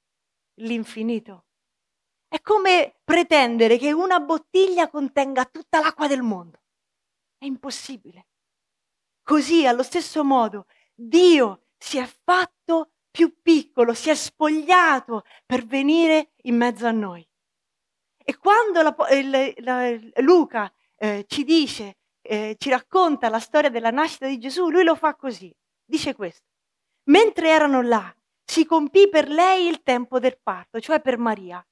l'infinito? 0.56 1.46
È 2.28 2.40
come 2.42 3.00
pretendere 3.04 3.78
che 3.78 3.92
una 3.92 4.20
bottiglia 4.20 4.88
contenga 4.88 5.46
tutta 5.46 5.80
l'acqua 5.80 6.08
del 6.08 6.22
mondo. 6.22 6.62
È 7.38 7.46
impossibile. 7.46 8.28
Così, 9.24 9.66
allo 9.66 9.84
stesso 9.84 10.24
modo, 10.24 10.68
Dio 10.94 11.66
si 11.78 11.98
è 11.98 12.06
fatto 12.06 12.92
più 13.12 13.42
piccolo, 13.42 13.94
si 13.94 14.10
è 14.10 14.16
spogliato 14.16 15.24
per 15.46 15.66
venire 15.66 16.34
in 16.44 16.56
mezzo 16.56 16.86
a 16.88 16.92
noi. 16.92 17.28
E 18.18 18.38
quando 18.38 18.82
la, 18.82 18.96
il, 19.12 19.54
la, 19.64 20.22
Luca 20.22 20.72
eh, 20.96 21.26
ci 21.28 21.44
dice, 21.44 21.98
eh, 22.22 22.56
ci 22.60 22.70
racconta 22.70 23.30
la 23.30 23.40
storia 23.40 23.70
della 23.70 23.90
nascita 23.90 24.28
di 24.28 24.38
Gesù, 24.38 24.70
lui 24.70 24.84
lo 24.84 24.96
fa 24.96 25.16
così. 25.16 25.54
Dice 25.84 26.14
questo. 26.14 26.48
Mentre 27.06 27.50
erano 27.50 27.82
là, 27.82 28.14
si 28.46 28.66
compì 28.66 29.10
per 29.10 29.28
lei 29.30 29.68
il 29.68 29.82
tempo 29.82 30.20
del 30.20 30.40
parto, 30.42 30.80
cioè 30.80 31.02
per 31.02 31.18
Maria. 31.18 31.66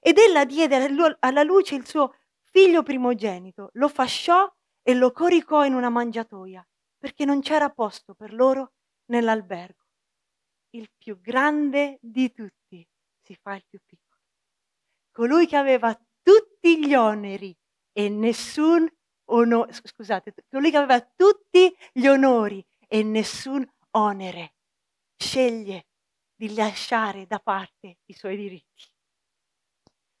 Ed 0.00 0.18
ella 0.18 0.44
diede 0.44 0.88
alla 1.20 1.42
luce 1.44 1.76
il 1.76 1.86
suo 1.86 2.14
figlio 2.50 2.82
primogenito, 2.82 3.70
lo 3.74 3.88
fasciò 3.88 4.52
e 4.82 4.94
lo 4.94 5.12
coricò 5.12 5.64
in 5.64 5.74
una 5.74 5.88
mangiatoia, 5.88 6.66
perché 6.98 7.24
non 7.24 7.40
c'era 7.40 7.70
posto 7.70 8.14
per 8.14 8.34
loro 8.34 8.72
nell'albergo. 9.06 9.81
Il 10.74 10.90
più 10.96 11.20
grande 11.20 11.98
di 12.00 12.32
tutti 12.32 12.86
si 13.20 13.34
fa 13.40 13.54
il 13.54 13.64
più 13.66 13.78
piccolo 13.84 14.12
colui 15.12 15.46
che 15.46 15.56
aveva 15.56 15.94
tutti 16.22 16.84
gli 16.84 16.94
oneri 16.94 17.56
e 17.92 18.08
nessun 18.08 18.88
onore, 19.26 19.72
scusate, 19.72 20.34
colui 20.50 20.70
che 20.70 20.76
aveva 20.78 21.00
tutti 21.00 21.72
gli 21.92 22.06
onori 22.06 22.66
e 22.88 23.02
nessun 23.02 23.64
onere, 23.92 24.54
sceglie 25.14 25.86
di 26.34 26.54
lasciare 26.54 27.26
da 27.26 27.38
parte 27.38 27.98
i 28.06 28.14
suoi 28.14 28.36
diritti. 28.36 28.90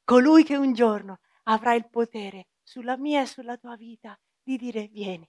Colui 0.04 0.44
che 0.44 0.56
un 0.56 0.74
giorno 0.74 1.20
avrà 1.44 1.74
il 1.74 1.88
potere 1.88 2.48
sulla 2.62 2.96
mia 2.96 3.22
e 3.22 3.26
sulla 3.26 3.56
tua 3.56 3.76
vita 3.76 4.18
di 4.42 4.56
dire 4.56 4.86
vieni, 4.88 5.28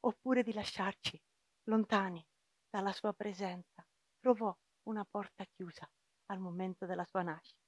oppure 0.00 0.42
di 0.42 0.52
lasciarci 0.52 1.20
lontani 1.64 2.24
dalla 2.70 2.92
sua 2.92 3.12
presenza, 3.12 3.71
trovò 4.22 4.56
una 4.84 5.04
porta 5.08 5.44
chiusa 5.44 5.88
al 6.26 6.38
momento 6.38 6.86
della 6.86 7.04
sua 7.04 7.22
nascita. 7.22 7.60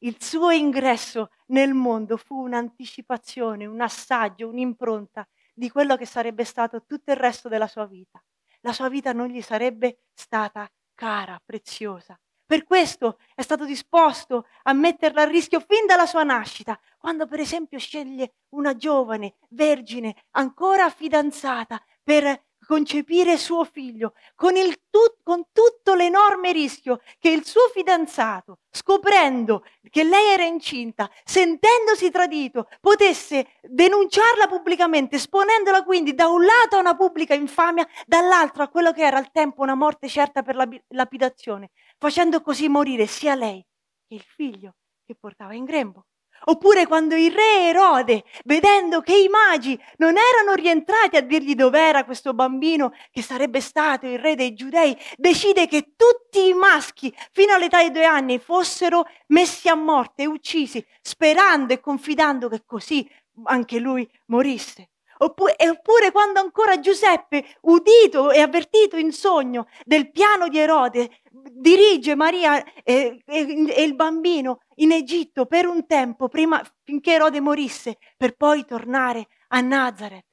Il 0.00 0.20
suo 0.20 0.50
ingresso 0.50 1.30
nel 1.46 1.74
mondo 1.74 2.16
fu 2.16 2.42
un'anticipazione, 2.42 3.66
un 3.66 3.80
assaggio, 3.80 4.48
un'impronta 4.48 5.26
di 5.54 5.70
quello 5.70 5.96
che 5.96 6.06
sarebbe 6.06 6.44
stato 6.44 6.84
tutto 6.84 7.12
il 7.12 7.16
resto 7.16 7.48
della 7.48 7.66
sua 7.66 7.86
vita. 7.86 8.22
La 8.60 8.72
sua 8.72 8.88
vita 8.88 9.12
non 9.12 9.28
gli 9.28 9.40
sarebbe 9.40 10.02
stata 10.12 10.68
cara, 10.94 11.40
preziosa. 11.44 12.18
Per 12.44 12.64
questo 12.64 13.18
è 13.34 13.42
stato 13.42 13.64
disposto 13.64 14.46
a 14.62 14.72
metterla 14.72 15.22
a 15.22 15.26
rischio 15.26 15.60
fin 15.60 15.86
dalla 15.86 16.06
sua 16.06 16.22
nascita, 16.22 16.78
quando 16.96 17.26
per 17.26 17.40
esempio 17.40 17.78
sceglie 17.78 18.36
una 18.50 18.74
giovane, 18.74 19.36
vergine, 19.50 20.24
ancora 20.30 20.88
fidanzata, 20.90 21.80
per 22.02 22.46
concepire 22.68 23.38
suo 23.38 23.64
figlio 23.64 24.12
con, 24.34 24.52
tut- 24.90 25.22
con, 25.22 25.44
tutto 25.52 25.94
l'enorme 25.94 26.52
rischio 26.52 27.00
che 27.18 27.30
il 27.30 27.46
suo 27.46 27.62
fidanzato, 27.72 28.58
scoprendo 28.70 29.64
che 29.88 30.04
lei 30.04 30.34
era 30.34 30.44
incinta, 30.44 31.10
sentendosi 31.24 32.10
tradito, 32.10 32.68
potesse 32.82 33.54
denunciarla 33.62 34.48
pubblicamente, 34.48 35.16
esponendola 35.16 35.82
quindi 35.82 36.12
da 36.14 36.28
un 36.28 36.44
lato 36.44 36.76
a 36.76 36.80
una 36.80 36.94
pubblica 36.94 37.32
infamia, 37.32 37.88
dall'altro 38.04 38.62
a 38.64 38.68
quello 38.68 38.92
che 38.92 39.02
era 39.02 39.16
al 39.16 39.30
tempo 39.32 39.62
una 39.62 39.74
morte 39.74 40.06
certa 40.06 40.42
per 40.42 40.54
la 40.54 40.68
lapidazione, 40.88 41.70
facendo 41.96 42.42
così 42.42 42.68
morire 42.68 43.06
sia 43.06 43.34
lei 43.34 43.64
che 44.06 44.14
il 44.14 44.20
figlio 44.22 44.74
che 45.06 45.14
portava 45.14 45.54
in 45.54 45.64
grembo. 45.64 46.04
Oppure 46.44 46.86
quando 46.86 47.14
il 47.14 47.32
re 47.32 47.68
Erode, 47.68 48.24
vedendo 48.44 49.00
che 49.00 49.16
i 49.16 49.28
magi 49.28 49.78
non 49.96 50.14
erano 50.16 50.54
rientrati 50.54 51.16
a 51.16 51.20
dirgli 51.20 51.54
dov'era 51.54 52.04
questo 52.04 52.34
bambino 52.34 52.92
che 53.10 53.22
sarebbe 53.22 53.60
stato 53.60 54.06
il 54.06 54.18
re 54.18 54.34
dei 54.34 54.54
giudei, 54.54 54.96
decide 55.16 55.66
che 55.66 55.94
tutti 55.96 56.48
i 56.48 56.54
maschi 56.54 57.14
fino 57.32 57.54
all'età 57.54 57.82
di 57.82 57.90
due 57.90 58.04
anni 58.04 58.38
fossero 58.38 59.06
messi 59.28 59.68
a 59.68 59.74
morte 59.74 60.22
e 60.22 60.26
uccisi, 60.26 60.84
sperando 61.00 61.72
e 61.72 61.80
confidando 61.80 62.48
che 62.48 62.62
così 62.64 63.08
anche 63.44 63.78
lui 63.78 64.08
morisse. 64.26 64.90
Oppure, 65.20 65.56
oppure, 65.68 66.12
quando 66.12 66.40
ancora 66.40 66.78
Giuseppe, 66.78 67.44
udito 67.62 68.30
e 68.30 68.40
avvertito 68.40 68.96
in 68.96 69.12
sogno 69.12 69.66
del 69.84 70.10
piano 70.10 70.48
di 70.48 70.58
Erode, 70.58 71.20
dirige 71.30 72.14
Maria 72.14 72.62
e, 72.84 73.22
e, 73.24 73.72
e 73.74 73.82
il 73.82 73.94
bambino 73.94 74.60
in 74.76 74.92
Egitto 74.92 75.46
per 75.46 75.66
un 75.66 75.86
tempo, 75.86 76.28
prima, 76.28 76.62
finché 76.84 77.12
Erode 77.12 77.40
morisse, 77.40 77.98
per 78.16 78.36
poi 78.36 78.64
tornare 78.64 79.26
a 79.48 79.60
Nazareth, 79.60 80.26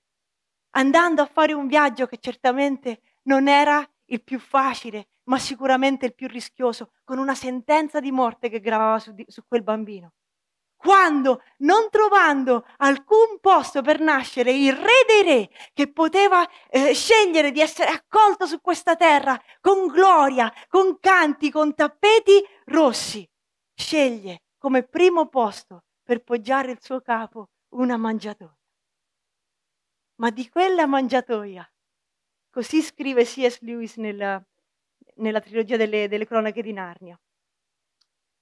andando 0.72 1.22
a 1.22 1.30
fare 1.32 1.54
un 1.54 1.68
viaggio 1.68 2.06
che 2.06 2.18
certamente 2.20 3.01
non 3.24 3.48
era 3.48 3.88
il 4.06 4.24
più 4.24 4.39
facile, 4.39 5.08
ma 5.24 5.39
sicuramente 5.39 6.06
il 6.06 6.13
più 6.13 6.27
rischioso, 6.27 6.92
con 7.04 7.18
una 7.18 7.34
sentenza 7.34 8.00
di 8.00 8.12
morte 8.12 8.50
che 8.50 8.60
gravava 8.60 9.00
su, 9.00 9.15
su 9.25 9.42
quel 9.48 9.63
bambino 9.63 10.13
quando, 10.86 11.42
non 11.58 11.89
trovando 11.89 12.63
alcun 12.77 13.39
posto 13.42 13.82
per 13.82 14.00
nascere, 14.00 14.51
il 14.51 14.72
re 14.72 15.04
dei 15.08 15.24
re, 15.24 15.50
che 15.74 15.92
poteva 15.92 16.48
eh, 16.70 16.94
scegliere 16.94 17.51
di 17.51 17.60
essere 17.60 17.89
accolto 17.89 18.46
su 18.46 18.62
questa 18.62 18.96
terra 18.96 19.42
con 19.62 19.88
gloria, 19.88 20.54
con 20.70 21.00
canti, 21.00 21.50
con 21.50 21.74
tappeti 21.74 22.39
rossi, 22.65 23.27
sceglie 23.74 24.44
come 24.60 24.84
primo 24.84 25.27
posto 25.27 25.86
per 26.04 26.24
poggiare 26.24 26.72
il 26.72 26.77
suo 26.80 27.01
capo 27.01 27.50
una 27.70 27.98
mangiatoia. 27.98 28.56
Ma 30.18 30.30
di 30.30 30.48
quella 30.50 30.86
mangiatoia, 30.86 31.68
così 32.51 32.84
scrive 32.84 33.24
C.S. 33.24 33.62
Lewis 33.62 33.98
nella, 33.98 34.39
nella 35.15 35.39
trilogia 35.39 35.77
delle, 35.77 36.08
delle 36.08 36.27
cronache 36.27 36.62
di 36.62 36.74
Narnia, 36.74 37.20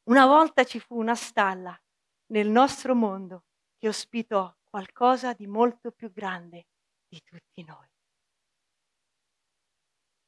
una 0.09 0.25
volta 0.25 0.65
ci 0.65 0.81
fu 0.81 0.97
una 0.97 1.15
stalla 1.15 1.77
nel 2.27 2.49
nostro 2.49 2.95
mondo 2.95 3.43
che 3.77 3.87
ospitò 3.87 4.53
qualcosa 4.63 5.33
di 5.33 5.47
molto 5.47 5.91
più 5.91 6.11
grande 6.11 6.67
di 7.07 7.21
tutti 7.23 7.63
noi. 7.63 7.87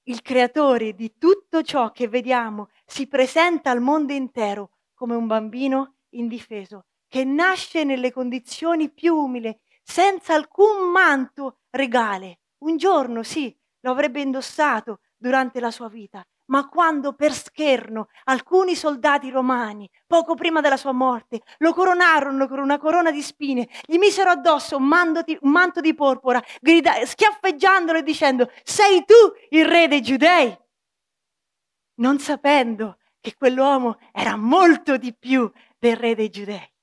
Il 0.08 0.22
creatore 0.22 0.94
di 0.94 1.18
tutto 1.18 1.64
ciò 1.64 1.92
che 1.92 2.08
vediamo 2.08 2.70
si 2.86 3.08
presenta 3.08 3.72
al 3.72 3.82
mondo 3.82 4.14
intero 4.14 4.72
come 4.94 5.16
un 5.16 5.26
bambino 5.26 5.96
indifeso 6.10 6.86
che 7.08 7.24
nasce 7.24 7.84
nelle 7.84 8.12
condizioni 8.12 8.92
più 8.92 9.16
umili, 9.16 9.58
senza 9.82 10.34
alcun 10.34 10.92
manto 10.92 11.60
regale. 11.70 12.40
Un 12.60 12.78
giorno 12.78 13.24
sì, 13.24 13.56
lo 13.82 13.92
avrebbe 13.92 14.22
indossato 14.22 15.00
durante 15.16 15.60
la 15.60 15.72
sua 15.72 15.88
vita, 15.88 16.26
ma 16.48 16.68
quando 16.68 17.14
per 17.14 17.34
scherno 17.34 18.08
alcuni 18.26 18.76
soldati 18.76 19.30
romani, 19.30 19.90
poco 20.06 20.36
prima 20.36 20.62
della 20.62 20.78
sua 20.78 20.92
morte, 20.92 21.42
lo 21.60 21.74
coronarono 21.74 22.48
con 22.48 22.60
una 22.60 22.78
corona 22.78 23.12
di 23.12 23.22
spine, 23.22 23.68
gli 23.86 23.98
misero 23.98 24.30
addosso 24.30 24.78
un, 24.78 25.22
di, 25.26 25.38
un 25.42 25.52
manto 25.52 25.82
di 25.82 25.94
porpora, 25.94 26.42
grida, 26.62 27.06
schiaffeggiandolo 27.06 28.00
e 28.00 28.04
dicendo, 28.04 28.52
sei 28.64 29.04
tu 29.06 29.16
il 29.50 29.66
re 29.66 29.88
dei 29.88 30.02
giudei? 30.02 30.58
Non 31.96 32.20
sapendo 32.20 32.98
che 33.20 33.36
quell'uomo 33.36 33.98
era 34.12 34.36
molto 34.36 34.98
di 34.98 35.16
più 35.16 35.52
del 35.80 35.96
re 35.96 36.14
dei 36.14 36.30
giudei. 36.30 36.74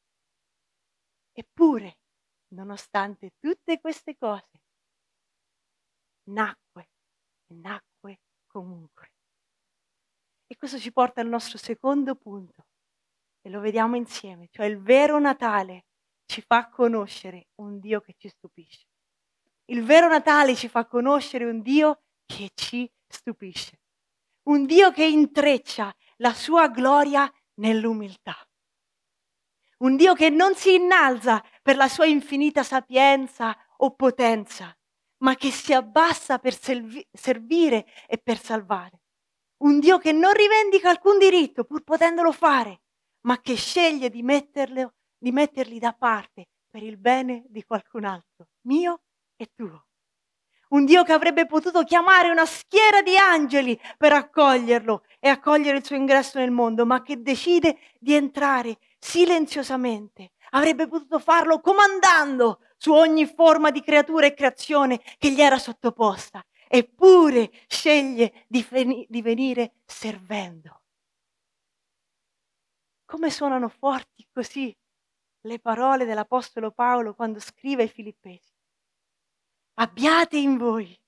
Eppure, 1.33 1.99
nonostante 2.49 3.35
tutte 3.39 3.81
queste 3.81 4.17
cose, 4.17 4.63
nacque 6.25 6.91
e 7.47 7.55
nacque 7.55 8.21
comunque. 8.47 9.02
E 10.53 10.57
questo 10.59 10.79
ci 10.79 10.93
porta 10.93 11.23
al 11.23 11.29
nostro 11.29 11.57
secondo 11.57 12.15
punto, 12.15 12.67
e 13.41 13.49
lo 13.49 13.61
vediamo 13.61 13.97
insieme, 13.97 14.49
cioè 14.51 14.67
il 14.67 14.83
vero 14.83 15.19
Natale 15.19 15.87
ci 16.27 16.43
fa 16.43 16.69
conoscere 16.69 17.49
un 17.55 17.81
Dio 17.81 18.03
che 18.03 18.17
ci 18.19 18.29
stupisce. 18.29 18.87
Il 19.71 19.83
vero 19.83 20.09
Natale 20.09 20.55
ci 20.55 20.69
fa 20.69 20.85
conoscere 20.85 21.47
un 21.47 21.63
Dio 21.63 22.03
che 22.27 22.51
ci 22.53 22.87
stupisce. 23.09 23.81
Un 24.49 24.67
Dio 24.67 24.93
che 24.93 25.07
intreccia 25.07 25.91
la 26.17 26.35
sua 26.35 26.69
gloria 26.69 27.33
nell'umiltà. 27.55 28.37
Un 29.79 29.97
Dio 29.97 30.13
che 30.13 30.29
non 30.29 30.55
si 30.55 30.75
innalza 30.75 31.43
per 31.63 31.77
la 31.77 31.89
sua 31.89 32.05
infinita 32.05 32.63
sapienza 32.63 33.57
o 33.79 33.95
potenza, 33.95 34.77
ma 35.23 35.35
che 35.35 35.51
si 35.51 35.73
abbassa 35.73 36.39
per 36.39 36.53
servire 36.55 37.87
e 38.07 38.19
per 38.19 38.39
salvare 38.39 39.02
un 39.63 39.79
Dio 39.79 39.99
che 39.99 40.13
non 40.13 40.33
rivendica 40.33 40.91
alcun 40.91 41.19
diritto 41.19 41.65
pur 41.65 41.83
potendolo 41.83 42.33
fare, 42.33 42.83
ma 43.23 43.41
che 43.41 43.55
sceglie 43.55 44.11
di, 44.11 44.25
di 45.19 45.33
metterli 45.33 45.79
da 45.79 45.93
parte 45.93 46.49
per 46.69 46.83
il 46.83 46.97
bene 46.97 47.45
di 47.49 47.63
qualcun 47.65 48.05
altro, 48.05 48.49
mio 48.63 49.03
e 49.37 49.51
tuo. 49.55 49.87
Un 50.71 50.87
Dio 50.87 51.03
che 51.03 51.13
avrebbe 51.13 51.47
potuto 51.47 51.85
chiamare 51.85 52.31
una 52.31 52.47
schiera 52.47 53.03
di 53.03 53.17
angeli 53.17 53.79
per 53.99 54.13
accoglierlo 54.13 55.05
e 55.21 55.29
accogliere 55.29 55.77
il 55.77 55.85
suo 55.85 55.97
ingresso 55.97 56.39
nel 56.39 56.51
mondo, 56.51 56.87
ma 56.87 57.03
che 57.03 57.21
decide 57.21 57.79
di 57.99 58.15
entrare 58.15 58.79
silenziosamente. 58.99 60.33
Avrebbe 60.55 60.89
potuto 60.89 61.19
farlo 61.19 61.61
comandando 61.61 62.61
su 62.79 62.93
ogni 62.93 63.27
forma 63.27 63.71
di 63.71 63.83
creatura 63.83 64.27
e 64.27 64.35
creazione 64.35 65.01
che 65.19 65.31
gli 65.31 65.43
era 65.43 65.59
sottoposta, 65.59 66.43
eppure 66.75 67.51
sceglie 67.67 68.47
di, 68.49 68.63
fen- 68.63 69.05
di 69.07 69.21
venire 69.21 69.83
servendo. 69.85 70.85
Come 73.05 73.31
suonano 73.31 73.69
forti 73.69 74.27
così 74.33 74.75
le 75.43 75.59
parole 75.59 76.07
dell'Apostolo 76.07 76.71
Paolo 76.71 77.15
quando 77.15 77.41
scrive 77.41 77.83
ai 77.83 77.91
Filippesi. 77.91 78.51
Abbiate 79.75 80.39
in 80.39 80.57
voi 80.57 80.99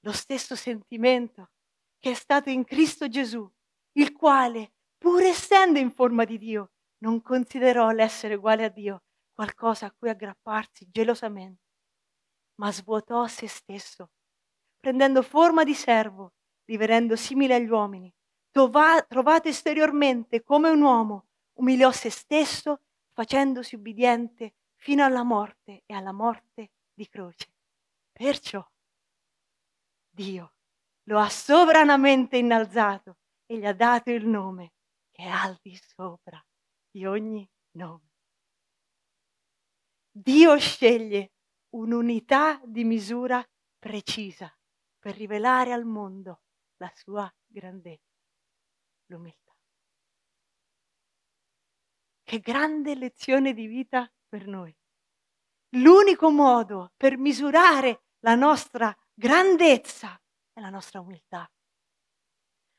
lo 0.00 0.12
stesso 0.12 0.54
sentimento 0.54 1.52
che 1.98 2.10
è 2.10 2.14
stato 2.14 2.50
in 2.50 2.64
Cristo 2.64 3.08
Gesù, 3.08 3.50
il 3.92 4.12
quale, 4.12 4.74
pur 4.98 5.22
essendo 5.22 5.78
in 5.78 5.90
forma 5.90 6.24
di 6.24 6.36
Dio, 6.36 6.72
non 6.98 7.22
considerò 7.22 7.92
l'essere 7.92 8.34
uguale 8.34 8.64
a 8.64 8.68
Dio 8.68 9.04
qualcosa 9.32 9.86
a 9.86 9.92
cui 9.92 10.10
aggrapparsi 10.10 10.86
gelosamente, 10.90 11.62
ma 12.56 12.70
svuotò 12.70 13.26
se 13.26 13.48
stesso, 13.48 14.10
prendendo 14.86 15.20
forma 15.22 15.64
di 15.64 15.74
servo, 15.74 16.34
divenendo 16.64 17.16
simile 17.16 17.56
agli 17.56 17.68
uomini. 17.68 18.14
trovato 18.52 19.48
esteriormente 19.48 20.44
come 20.44 20.70
un 20.70 20.80
uomo, 20.80 21.26
umiliò 21.54 21.90
se 21.90 22.08
stesso, 22.08 22.82
facendosi 23.12 23.74
ubbidiente 23.74 24.54
fino 24.76 25.04
alla 25.04 25.24
morte 25.24 25.82
e 25.86 25.92
alla 25.92 26.12
morte 26.12 26.70
di 26.94 27.08
croce. 27.08 27.48
Perciò 28.12 28.64
Dio 30.08 30.54
lo 31.08 31.18
ha 31.18 31.28
sovranamente 31.30 32.36
innalzato 32.36 33.16
e 33.44 33.58
gli 33.58 33.66
ha 33.66 33.74
dato 33.74 34.12
il 34.12 34.24
nome 34.24 34.74
che 35.10 35.24
è 35.24 35.28
al 35.28 35.58
di 35.60 35.76
sopra 35.96 36.40
di 36.92 37.04
ogni 37.04 37.44
nome. 37.72 38.12
Dio 40.12 40.56
sceglie 40.58 41.32
un'unità 41.70 42.60
di 42.64 42.84
misura 42.84 43.44
precisa 43.80 44.55
per 45.06 45.14
rivelare 45.14 45.70
al 45.70 45.84
mondo 45.84 46.40
la 46.78 46.90
sua 46.92 47.32
grandezza, 47.46 48.12
l'umiltà. 49.06 49.54
Che 52.24 52.40
grande 52.40 52.96
lezione 52.96 53.54
di 53.54 53.68
vita 53.68 54.12
per 54.26 54.48
noi. 54.48 54.76
L'unico 55.76 56.28
modo 56.32 56.90
per 56.96 57.18
misurare 57.18 58.06
la 58.24 58.34
nostra 58.34 58.92
grandezza 59.14 60.20
è 60.52 60.58
la 60.58 60.70
nostra 60.70 60.98
umiltà. 60.98 61.48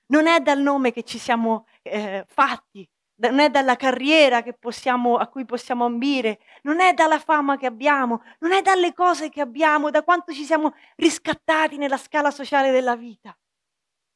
Non 0.08 0.28
è 0.28 0.42
dal 0.42 0.60
nome 0.60 0.92
che 0.92 1.04
ci 1.04 1.20
siamo 1.20 1.66
eh, 1.82 2.26
fatti, 2.28 2.86
non 3.18 3.40
è 3.40 3.50
dalla 3.50 3.76
carriera 3.76 4.44
possiamo, 4.54 5.18
a 5.18 5.28
cui 5.28 5.46
possiamo 5.46 5.86
ambire, 5.86 6.40
non 6.64 6.80
è 6.80 6.94
dalla 6.94 7.20
fama 7.20 7.58
che 7.58 7.66
abbiamo, 7.66 8.22
non 8.40 8.52
è 8.52 8.62
dalle 8.62 8.94
cose 8.94 9.30
che 9.30 9.42
abbiamo, 9.42 9.90
da 9.90 10.04
quanto 10.04 10.34
ci 10.34 10.44
siamo 10.44 10.74
riscattati 10.96 11.78
nella 11.78 11.98
scala 11.98 12.32
sociale 12.32 12.72
della 12.72 12.96
vita, 12.96 13.38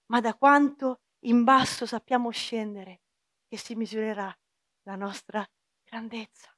ma 0.08 0.20
da 0.22 0.36
quanto 0.36 1.02
in 1.26 1.44
basso 1.44 1.86
sappiamo 1.86 2.30
scendere 2.30 3.02
che 3.48 3.58
si 3.58 3.76
misurerà 3.76 4.36
la 4.84 4.96
nostra 4.96 5.46
grandezza. 5.84 6.56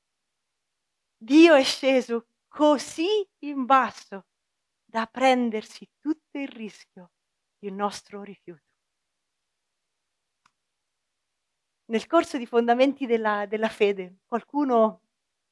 Dio 1.18 1.54
è 1.54 1.64
sceso 1.64 2.28
così 2.48 3.28
in 3.40 3.66
basso 3.66 4.26
da 4.86 5.08
prendersi 5.08 5.90
tutto 6.00 6.38
il 6.38 6.48
rischio 6.50 7.12
di 7.58 7.70
un 7.70 7.76
nostro 7.76 8.22
rifiuto. 8.22 8.73
Nel 11.94 12.08
corso 12.08 12.40
di 12.40 12.48
Fondamenti 12.48 13.06
della, 13.06 13.46
della 13.46 13.70
Fede, 13.70 14.22
qualcuno 14.26 15.02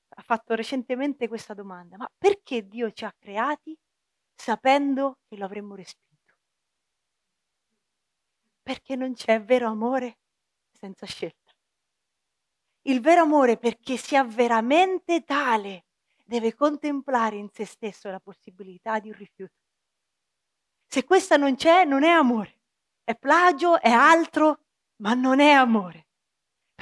ha 0.09 0.23
fatto 0.23 0.55
recentemente 0.55 1.27
questa 1.27 1.53
domanda, 1.53 1.97
ma 1.97 2.09
perché 2.17 2.67
Dio 2.67 2.89
ci 2.93 3.05
ha 3.05 3.13
creati 3.15 3.77
sapendo 4.33 5.19
che 5.27 5.37
lo 5.37 5.45
avremmo 5.45 5.75
respinto? 5.75 6.33
Perché 8.63 8.95
non 8.95 9.13
c'è 9.13 9.39
vero 9.43 9.67
amore 9.67 10.17
senza 10.71 11.05
scelta. 11.05 11.51
Il 12.87 13.01
vero 13.01 13.21
amore, 13.21 13.57
perché 13.57 13.95
sia 13.97 14.23
veramente 14.23 15.23
tale, 15.23 15.85
deve 16.25 16.55
contemplare 16.55 17.35
in 17.35 17.49
se 17.51 17.65
stesso 17.65 18.09
la 18.09 18.19
possibilità 18.19 18.97
di 18.97 19.09
un 19.09 19.15
rifiuto. 19.15 19.53
Se 20.87 21.03
questa 21.03 21.37
non 21.37 21.55
c'è, 21.55 21.85
non 21.85 22.01
è 22.01 22.09
amore. 22.09 22.61
È 23.03 23.15
plagio, 23.15 23.79
è 23.79 23.91
altro, 23.91 24.63
ma 25.01 25.13
non 25.13 25.39
è 25.39 25.51
amore. 25.51 26.07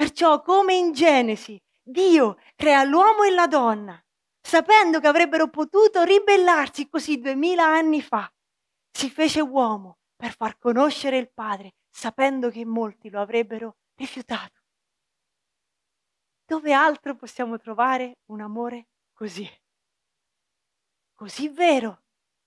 Perciò, 0.00 0.40
come 0.40 0.72
in 0.72 0.92
Genesi, 0.92 1.62
Dio 1.82 2.38
crea 2.56 2.84
l'uomo 2.84 3.24
e 3.24 3.30
la 3.32 3.46
donna, 3.46 4.02
sapendo 4.40 4.98
che 4.98 5.06
avrebbero 5.06 5.50
potuto 5.50 6.04
ribellarsi 6.04 6.88
così 6.88 7.20
duemila 7.20 7.66
anni 7.66 8.00
fa. 8.00 8.32
Si 8.90 9.10
fece 9.10 9.42
uomo 9.42 9.98
per 10.16 10.34
far 10.34 10.56
conoscere 10.56 11.18
il 11.18 11.30
Padre, 11.30 11.74
sapendo 11.90 12.48
che 12.48 12.64
molti 12.64 13.10
lo 13.10 13.20
avrebbero 13.20 13.76
rifiutato. 13.94 14.62
Dove 16.46 16.72
altro 16.72 17.14
possiamo 17.14 17.58
trovare 17.58 18.20
un 18.30 18.40
amore 18.40 18.86
così? 19.12 19.46
Così 21.12 21.50
vero, 21.50 22.04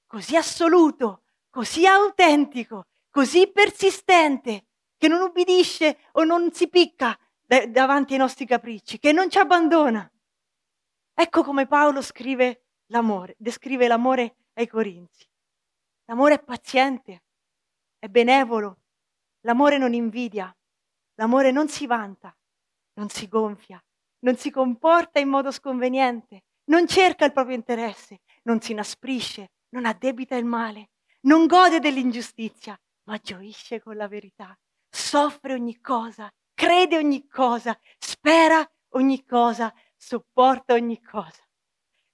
così 0.07 0.35
assoluto, 0.35 1.21
così 1.51 1.85
autentico, 1.85 2.87
così 3.11 3.47
persistente, 3.51 4.65
che 4.97 5.07
non 5.07 5.21
ubbidisce 5.21 5.99
o 6.13 6.23
non 6.23 6.51
si 6.51 6.67
picca 6.67 7.15
davanti 7.69 8.13
ai 8.13 8.19
nostri 8.19 8.45
capricci, 8.45 8.99
che 8.99 9.11
non 9.11 9.29
ci 9.29 9.37
abbandona. 9.37 10.09
Ecco 11.13 11.43
come 11.43 11.67
Paolo 11.67 12.01
scrive 12.01 12.65
l'amore, 12.87 13.35
descrive 13.37 13.87
l'amore 13.87 14.37
ai 14.53 14.67
Corinzi. 14.67 15.27
L'amore 16.05 16.35
è 16.35 16.43
paziente, 16.43 17.23
è 17.99 18.07
benevolo, 18.07 18.77
l'amore 19.41 19.77
non 19.77 19.93
invidia, 19.93 20.55
l'amore 21.15 21.51
non 21.51 21.69
si 21.69 21.85
vanta, 21.85 22.35
non 22.95 23.09
si 23.09 23.27
gonfia, 23.27 23.81
non 24.19 24.35
si 24.35 24.51
comporta 24.51 25.19
in 25.19 25.29
modo 25.29 25.51
sconveniente, 25.51 26.43
non 26.65 26.87
cerca 26.87 27.25
il 27.25 27.31
proprio 27.31 27.55
interesse, 27.55 28.21
non 28.43 28.61
si 28.61 28.71
inasprisce, 28.71 29.51
non 29.69 29.85
addebita 29.85 30.35
il 30.35 30.45
male, 30.45 30.89
non 31.21 31.45
gode 31.45 31.79
dell'ingiustizia, 31.79 32.79
ma 33.03 33.17
gioisce 33.17 33.81
con 33.81 33.95
la 33.95 34.07
verità, 34.07 34.57
soffre 34.89 35.53
ogni 35.53 35.79
cosa, 35.79 36.31
crede 36.63 36.95
ogni 36.95 37.27
cosa, 37.27 37.77
spera 37.97 38.65
ogni 38.91 39.25
cosa, 39.25 39.73
sopporta 39.97 40.73
ogni 40.73 41.01
cosa. 41.01 41.45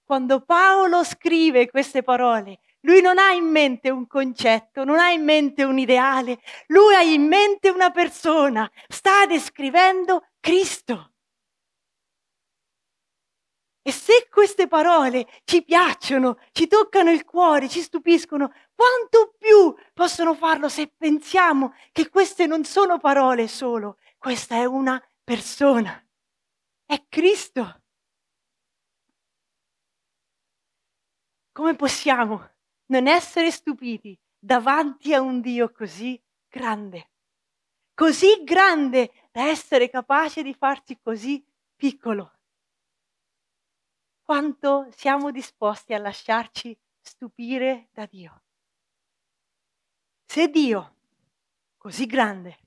Quando 0.04 0.40
Paolo 0.40 1.04
scrive 1.04 1.70
queste 1.70 2.02
parole, 2.02 2.58
lui 2.80 3.00
non 3.00 3.18
ha 3.18 3.30
in 3.30 3.44
mente 3.44 3.90
un 3.90 4.08
concetto, 4.08 4.82
non 4.82 4.98
ha 4.98 5.10
in 5.10 5.22
mente 5.22 5.62
un 5.62 5.78
ideale, 5.78 6.40
lui 6.66 6.96
ha 6.96 7.02
in 7.02 7.28
mente 7.28 7.68
una 7.68 7.90
persona, 7.90 8.68
sta 8.88 9.24
descrivendo 9.24 10.26
Cristo. 10.40 11.12
E 13.82 13.92
se 13.92 14.28
queste 14.28 14.66
parole 14.66 15.26
ci 15.44 15.62
piacciono, 15.62 16.38
ci 16.50 16.66
toccano 16.66 17.12
il 17.12 17.24
cuore, 17.24 17.68
ci 17.68 17.80
stupiscono, 17.80 18.52
quanto 18.74 19.34
più 19.38 19.74
possono 19.94 20.34
farlo 20.34 20.68
se 20.68 20.92
pensiamo 20.96 21.72
che 21.92 22.08
queste 22.08 22.46
non 22.46 22.64
sono 22.64 22.98
parole 22.98 23.46
solo, 23.46 23.96
questa 24.20 24.56
è 24.56 24.66
una 24.66 25.02
persona, 25.24 26.06
è 26.84 27.06
Cristo. 27.08 27.82
Come 31.50 31.74
possiamo 31.74 32.50
non 32.88 33.06
essere 33.06 33.50
stupiti 33.50 34.16
davanti 34.38 35.14
a 35.14 35.22
un 35.22 35.40
Dio 35.40 35.72
così 35.72 36.22
grande? 36.48 37.12
Così 37.94 38.44
grande 38.44 39.10
da 39.30 39.48
essere 39.48 39.88
capace 39.88 40.42
di 40.42 40.52
farci 40.52 41.00
così 41.00 41.42
piccolo. 41.74 42.40
Quanto 44.20 44.90
siamo 44.90 45.30
disposti 45.30 45.94
a 45.94 45.98
lasciarci 45.98 46.78
stupire 47.00 47.88
da 47.90 48.04
Dio. 48.04 48.42
Se 50.26 50.48
Dio, 50.48 50.96
così 51.78 52.04
grande, 52.04 52.58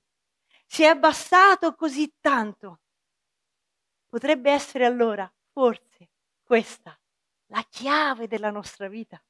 si 0.74 0.82
è 0.82 0.88
abbassato 0.88 1.76
così 1.76 2.12
tanto. 2.20 2.80
Potrebbe 4.10 4.50
essere 4.50 4.86
allora, 4.86 5.32
forse, 5.52 6.10
questa 6.42 7.00
la 7.52 7.64
chiave 7.70 8.26
della 8.26 8.50
nostra 8.50 8.88
vita. 8.88 9.24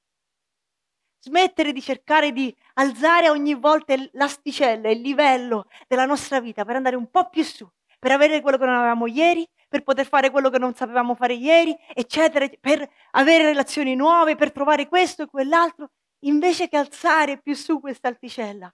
Smettere 1.20 1.74
di 1.74 1.82
cercare 1.82 2.32
di 2.32 2.56
alzare 2.76 3.30
ogni 3.30 3.56
volta 3.56 3.94
l'asticella, 4.14 4.90
il 4.90 5.02
livello 5.02 5.68
della 5.86 6.06
nostra 6.06 6.40
vita 6.40 6.64
per 6.64 6.78
andare 6.78 6.96
un 6.96 7.10
po' 7.12 7.28
più 7.28 7.44
su, 7.44 7.70
per 8.00 8.12
avere 8.12 8.40
quello 8.40 8.58
che 8.58 8.66
non 8.66 8.76
avevamo 8.76 9.08
ieri, 9.08 9.46
per 9.68 9.84
poter 9.84 10.08
fare 10.08 10.32
quello 10.32 10.50
che 10.50 10.60
non 10.60 10.74
sapevamo 10.74 11.14
fare 11.14 11.34
ieri, 11.34 11.76
eccetera, 11.94 12.48
per 12.62 12.90
avere 13.12 13.44
relazioni 13.44 13.96
nuove, 13.96 14.38
per 14.38 14.54
trovare 14.54 14.88
questo 14.88 15.24
e 15.24 15.28
quell'altro, 15.28 15.92
invece 16.20 16.70
che 16.70 16.78
alzare 16.78 17.42
più 17.42 17.54
su 17.54 17.82
questa 17.82 18.08
alticella, 18.08 18.74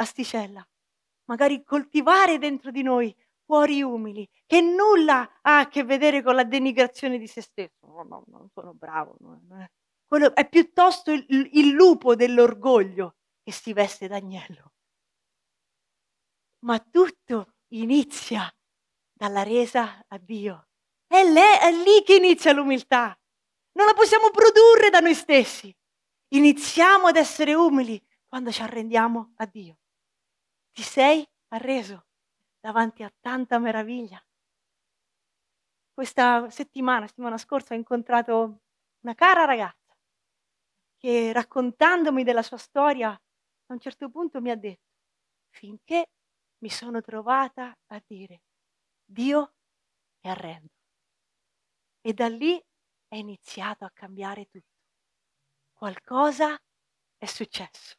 asticella. 0.00 0.68
Magari 1.28 1.62
coltivare 1.62 2.38
dentro 2.38 2.70
di 2.70 2.82
noi 2.82 3.14
cuori 3.44 3.82
umili, 3.82 4.28
che 4.44 4.60
nulla 4.60 5.38
ha 5.40 5.60
a 5.60 5.68
che 5.68 5.82
vedere 5.82 6.22
con 6.22 6.34
la 6.34 6.44
denigrazione 6.44 7.18
di 7.18 7.26
se 7.26 7.40
stesso. 7.40 7.86
No, 7.86 8.02
no, 8.02 8.24
non 8.26 8.48
sono 8.52 8.74
bravo. 8.74 9.16
No, 9.20 9.40
no. 9.48 9.66
Quello 10.06 10.34
è 10.34 10.46
piuttosto 10.48 11.10
il, 11.10 11.24
il 11.28 11.70
lupo 11.70 12.14
dell'orgoglio 12.14 13.16
che 13.42 13.52
si 13.52 13.72
veste 13.72 14.06
d'agnello. 14.06 14.72
Ma 16.60 16.78
tutto 16.78 17.54
inizia 17.68 18.52
dalla 19.10 19.42
resa 19.42 20.04
a 20.06 20.18
Dio. 20.18 20.68
È, 21.06 21.22
lì, 21.24 21.40
è 21.40 21.70
lì 21.72 22.02
che 22.04 22.16
inizia 22.16 22.52
l'umiltà. 22.52 23.18
Non 23.72 23.86
la 23.86 23.94
possiamo 23.94 24.30
produrre 24.30 24.90
da 24.90 25.00
noi 25.00 25.14
stessi. 25.14 25.74
Iniziamo 26.32 27.06
ad 27.06 27.16
essere 27.16 27.54
umili 27.54 28.02
quando 28.26 28.52
ci 28.52 28.60
arrendiamo 28.60 29.32
a 29.36 29.46
Dio. 29.46 29.78
Ti 30.78 30.84
sei 30.84 31.28
arreso 31.48 32.06
davanti 32.60 33.02
a 33.02 33.12
tanta 33.18 33.58
meraviglia. 33.58 34.24
Questa 35.92 36.48
settimana, 36.50 37.08
settimana 37.08 37.36
scorsa, 37.36 37.74
ho 37.74 37.76
incontrato 37.76 38.60
una 39.00 39.14
cara 39.16 39.44
ragazza 39.44 39.96
che 40.96 41.32
raccontandomi 41.32 42.22
della 42.22 42.44
sua 42.44 42.58
storia 42.58 43.10
a 43.10 43.72
un 43.72 43.80
certo 43.80 44.08
punto 44.08 44.40
mi 44.40 44.50
ha 44.50 44.56
detto, 44.56 44.92
finché 45.50 46.10
mi 46.58 46.70
sono 46.70 47.00
trovata 47.00 47.76
a 47.88 48.02
dire, 48.06 48.42
Dio 49.04 49.54
è 50.20 50.28
arrendo. 50.28 50.74
E 52.02 52.12
da 52.14 52.28
lì 52.28 52.56
è 53.08 53.16
iniziato 53.16 53.84
a 53.84 53.90
cambiare 53.92 54.46
tutto. 54.46 54.76
Qualcosa 55.72 56.56
è 57.16 57.26
successo. 57.26 57.96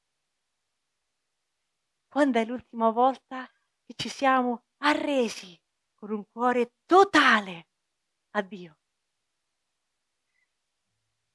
Quando 2.10 2.40
è 2.40 2.46
l'ultima 2.46 2.90
volta 2.90 3.48
che 3.86 3.94
ci 3.96 4.10
siamo 4.10 4.64
arresi 4.78 5.58
con 5.94 6.10
un 6.10 6.26
cuore 6.28 6.74
totale 6.88 7.68
a 8.32 8.42
Dio? 8.42 8.78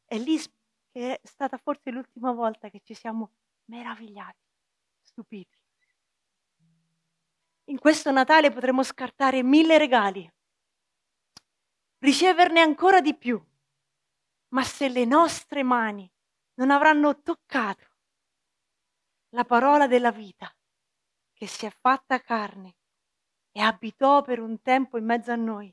È 0.05 0.19
lì 0.19 0.37
che 0.91 1.21
è 1.21 1.21
stata 1.23 1.59
forse 1.59 1.93
l'ultima 1.93 2.33
volta 2.33 2.71
che 2.71 2.81
ci 2.81 2.93
siamo 2.93 3.35
meravigliati, 3.67 4.45
stupiti. 5.01 5.57
In 7.67 7.79
questo 7.79 8.11
Natale 8.11 8.51
potremo 8.51 8.83
scartare 8.83 9.45
mille 9.45 9.79
regali, 9.79 10.29
riceverne 11.99 12.61
ancora 12.61 13.01
di 13.01 13.17
più, 13.17 13.41
ma 14.49 14.65
se 14.65 14.89
le 14.89 15.05
nostre 15.05 15.63
mani 15.63 16.11
non 16.55 16.73
avranno 16.73 17.23
toccato 17.23 17.93
la 19.31 19.45
parola 19.45 19.87
della 19.87 20.11
vita 20.11 20.53
che 21.45 21.51
si 21.51 21.67
è 21.67 21.71
fatta 21.71 22.21
carne 22.21 22.77
e 23.53 23.61
abitò 23.61 24.23
per 24.23 24.41
un 24.41 24.63
tempo 24.63 24.97
in 24.97 25.05
mezzo 25.05 25.31
a 25.31 25.37
noi, 25.37 25.73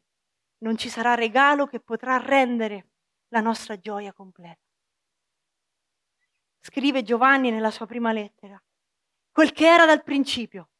non 0.60 0.76
ci 0.76 0.90
sarà 0.90 1.16
regalo 1.16 1.66
che 1.66 1.80
potrà 1.80 2.18
rendere 2.18 2.90
la 3.30 3.40
nostra 3.40 3.80
gioia 3.80 4.12
completa. 4.12 4.60
Scrive 6.60 7.04
Giovanni 7.04 7.52
nella 7.52 7.72
sua 7.72 7.86
prima 7.86 8.12
lettera, 8.12 8.62
quel 9.32 9.54
che 9.54 9.66
era 9.66 9.86
dal 9.86 10.04
principio, 10.04 10.72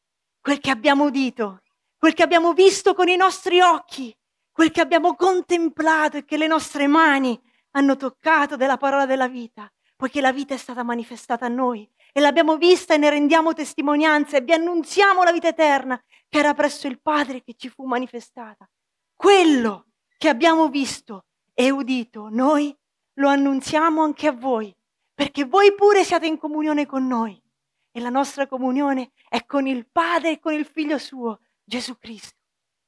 quel 0.42 0.60
che 0.60 0.70
abbiamo 0.70 1.06
udito, 1.06 1.62
quel 1.98 2.14
che 2.14 2.24
abbiamo 2.24 2.54
visto 2.54 2.94
con 2.94 3.08
i 3.08 3.16
nostri 3.16 3.62
occhi, 3.62 4.16
quel 4.52 4.72
che 4.72 4.82
abbiamo 4.82 5.16
contemplato 5.16 6.18
e 6.18 6.26
che 6.26 6.36
le 6.36 6.48
nostre 6.48 6.88
mani 6.88 7.42
hanno 7.72 7.96
toccato 7.96 8.58
della 8.58 8.78
parola 8.78 9.06
della 9.06 9.30
vita, 9.30 9.72
poiché 9.96 10.20
la 10.20 10.34
vita 10.34 10.54
è 10.54 10.58
stata 10.58 10.84
manifestata 10.84 11.46
a 11.46 11.50
noi 11.50 11.90
e 12.12 12.20
l'abbiamo 12.20 12.58
vista 12.58 12.94
e 12.94 12.98
ne 12.98 13.10
rendiamo 13.10 13.54
testimonianza 13.54 14.38
e 14.38 14.42
vi 14.42 14.54
annunziamo 14.54 15.24
la 15.24 15.32
vita 15.32 15.48
eterna 15.48 16.02
che 16.28 16.40
era 16.40 16.54
presso 16.54 16.88
il 16.88 17.02
Padre 17.02 17.42
che 17.42 17.56
ci 17.56 17.70
fu 17.70 17.86
manifestata. 17.86 18.70
Quello 19.16 19.88
che 20.18 20.30
abbiamo 20.30 20.70
visto 20.70 21.26
e 21.54 21.70
udito, 21.70 22.30
noi 22.30 22.76
lo 23.16 23.28
annunziamo 23.28 24.02
anche 24.02 24.28
a 24.28 24.32
voi 24.32 24.76
perché 25.14 25.46
voi 25.46 25.76
pure 25.76 26.04
siate 26.04 26.26
in 26.26 26.38
comunione 26.38 26.86
con 26.86 27.06
noi 27.06 27.42
e 27.92 28.00
la 28.00 28.10
nostra 28.10 28.48
comunione 28.48 29.12
è 29.28 29.46
con 29.46 29.68
il 29.68 29.88
Padre 29.88 30.32
e 30.32 30.40
con 30.40 30.54
il 30.54 30.66
Figlio 30.66 30.98
suo, 30.98 31.42
Gesù 31.64 31.98
Cristo. 31.98 32.40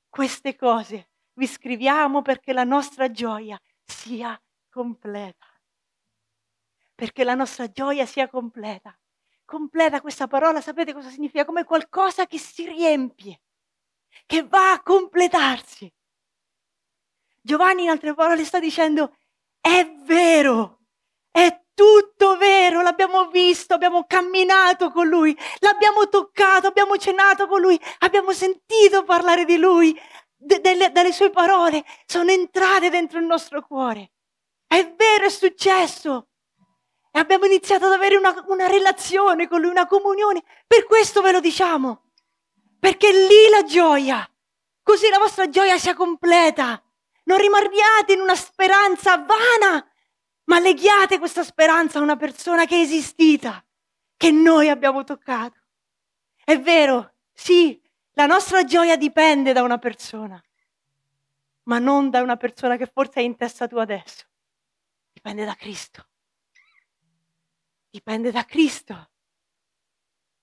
Queste 0.09 0.55
cose 0.55 1.09
vi 1.33 1.47
scriviamo 1.47 2.21
perché 2.21 2.53
la 2.53 2.63
nostra 2.63 3.11
gioia 3.11 3.59
sia 3.83 4.39
completa. 4.69 5.45
Perché 6.95 7.23
la 7.23 7.35
nostra 7.35 7.69
gioia 7.69 8.05
sia 8.05 8.29
completa. 8.29 8.97
Completa 9.45 10.01
questa 10.01 10.27
parola, 10.27 10.61
sapete 10.61 10.93
cosa 10.93 11.09
significa? 11.09 11.45
Come 11.45 11.63
qualcosa 11.63 12.25
che 12.25 12.37
si 12.37 12.65
riempie, 12.65 13.41
che 14.25 14.43
va 14.43 14.73
a 14.73 14.81
completarsi. 14.81 15.91
Giovanni 17.41 17.83
in 17.83 17.89
altre 17.89 18.13
parole 18.13 18.45
sta 18.45 18.59
dicendo, 18.59 19.17
è 19.59 19.85
vero, 20.05 20.79
è 21.29 21.61
tutto 21.73 22.37
vero, 22.37 22.81
l'abbiamo 22.81 23.27
visto, 23.29 23.73
abbiamo 23.73 24.05
camminato 24.05 24.91
con 24.91 25.07
lui, 25.07 25.37
l'abbiamo 25.59 26.07
toccato, 26.07 26.67
abbiamo 26.67 26.97
cenato 26.97 27.47
con 27.47 27.59
lui, 27.59 27.79
abbiamo 27.99 28.31
sentito 28.31 29.03
parlare 29.03 29.43
di 29.45 29.57
lui, 29.57 29.97
de- 30.35 30.61
delle, 30.61 30.91
dalle 30.91 31.11
sue 31.11 31.31
parole, 31.31 31.83
sono 32.05 32.31
entrate 32.31 32.89
dentro 32.89 33.19
il 33.19 33.25
nostro 33.25 33.65
cuore. 33.65 34.11
È 34.67 34.93
vero, 34.95 35.25
è 35.25 35.29
successo. 35.29 36.27
E 37.15 37.19
abbiamo 37.19 37.45
iniziato 37.45 37.85
ad 37.85 37.91
avere 37.91 38.17
una, 38.17 38.33
una 38.47 38.67
relazione 38.67 39.47
con 39.47 39.61
lui, 39.61 39.69
una 39.69 39.85
comunione. 39.85 40.43
Per 40.65 40.85
questo 40.85 41.21
ve 41.21 41.31
lo 41.31 41.39
diciamo. 41.39 42.09
Perché 42.79 43.11
lì 43.11 43.49
la 43.51 43.63
gioia. 43.63 44.27
Così 44.81 45.09
la 45.09 45.19
vostra 45.19 45.47
gioia 45.47 45.77
sia 45.77 45.93
completa. 45.93 46.81
Non 47.25 47.37
rimaniate 47.37 48.13
in 48.13 48.19
una 48.19 48.35
speranza 48.35 49.17
vana 49.17 49.87
ma 50.45 50.59
leghiate 50.59 51.19
questa 51.19 51.43
speranza 51.43 51.99
a 51.99 52.01
una 52.01 52.15
persona 52.15 52.65
che 52.65 52.75
è 52.75 52.81
esistita, 52.81 53.63
che 54.17 54.31
noi 54.31 54.69
abbiamo 54.69 55.03
toccato. 55.03 55.59
È 56.43 56.59
vero, 56.59 57.13
sì, 57.31 57.81
la 58.13 58.25
nostra 58.25 58.63
gioia 58.63 58.97
dipende 58.97 59.53
da 59.53 59.61
una 59.61 59.77
persona, 59.77 60.41
ma 61.63 61.79
non 61.79 62.09
da 62.09 62.21
una 62.21 62.35
persona 62.35 62.75
che 62.75 62.87
forse 62.87 63.19
è 63.19 63.23
in 63.23 63.35
testa 63.35 63.67
tu 63.67 63.77
adesso. 63.77 64.25
Dipende 65.11 65.45
da 65.45 65.55
Cristo. 65.55 66.07
Dipende 67.93 68.31
da 68.31 68.43
Cristo. 68.43 69.11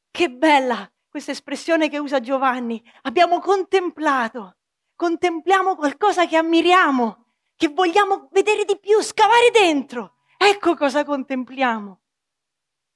Che 0.09 0.31
bella 0.31 0.89
questa 1.09 1.33
espressione 1.33 1.89
che 1.89 1.99
usa 1.99 2.21
Giovanni. 2.21 2.81
Abbiamo 3.03 3.41
contemplato, 3.41 4.59
contempliamo 4.95 5.75
qualcosa 5.75 6.29
che 6.29 6.37
ammiriamo 6.37 7.25
che 7.57 7.67
vogliamo 7.67 8.29
vedere 8.31 8.65
di 8.65 8.79
più, 8.79 9.03
scavare 9.03 9.51
dentro. 9.51 10.19
Ecco 10.37 10.77
cosa 10.77 11.03
contempliamo. 11.03 12.03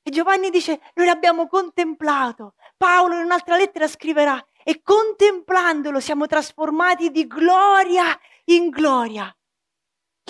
E 0.05 0.11
Giovanni 0.13 0.51
dice, 0.51 0.81
noi 0.95 1.07
l'abbiamo 1.07 1.49
contemplato. 1.49 2.55
Paolo 2.77 3.17
in 3.17 3.25
un'altra 3.25 3.57
lettera 3.57 3.89
scriverà, 3.89 4.41
e 4.63 4.83
contemplandolo 4.83 5.99
siamo 5.99 6.27
trasformati 6.29 7.11
di 7.11 7.27
gloria 7.27 8.17
in 8.45 8.71
gloria. 8.71 9.37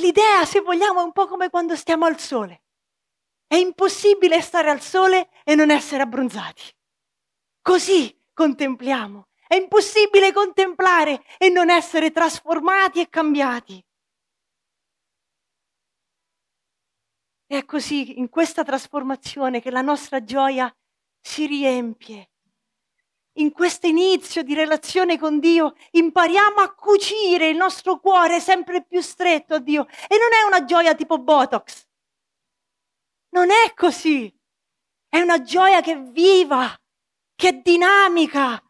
L'idea, 0.01 0.47
se 0.47 0.63
vogliamo, 0.63 1.01
è 1.01 1.05
un 1.05 1.13
po' 1.13 1.27
come 1.27 1.51
quando 1.51 1.77
stiamo 1.77 2.07
al 2.07 2.19
sole. 2.19 2.64
È 3.47 3.57
impossibile 3.57 4.41
stare 4.41 4.71
al 4.71 4.81
sole 4.81 5.31
e 5.45 5.55
non 5.55 5.71
essere 5.71 6.03
abbronzati. 6.03 6.63
Così 7.61 8.15
contempliamo. 8.33 9.29
È 9.47 9.55
impossibile 9.55 10.33
contemplare 10.33 11.23
e 11.39 11.49
non 11.49 11.71
essere 11.71 12.11
trasformati 12.11 13.01
e 13.01 13.09
cambiati. 13.09 13.85
È 17.47 17.65
così, 17.65 18.19
in 18.19 18.29
questa 18.31 18.65
trasformazione, 18.65 19.61
che 19.61 19.71
la 19.71 19.83
nostra 19.83 20.25
gioia 20.25 20.75
si 21.21 21.47
riempie. 21.47 22.31
In 23.39 23.53
questo 23.53 23.87
inizio 23.87 24.43
di 24.43 24.55
relazione 24.55 25.19
con 25.19 25.41
Dio 25.41 25.75
impariamo 25.91 26.61
a 26.61 26.75
cucire 26.75 27.49
il 27.49 27.57
nostro 27.57 27.99
cuore 27.99 28.41
sempre 28.41 28.85
più 28.85 29.01
stretto 29.01 29.55
a 29.55 29.59
Dio. 29.59 29.87
E 30.09 30.17
non 30.19 30.33
è 30.33 30.43
una 30.47 30.65
gioia 30.65 30.95
tipo 30.95 31.19
Botox. 31.19 31.87
Non 33.35 33.51
è 33.51 33.75
così. 33.75 34.33
È 35.09 35.19
una 35.19 35.43
gioia 35.43 35.81
che 35.81 35.93
è 35.93 36.01
viva, 36.01 36.73
che 37.35 37.49
è 37.49 37.53
dinamica, 37.55 38.63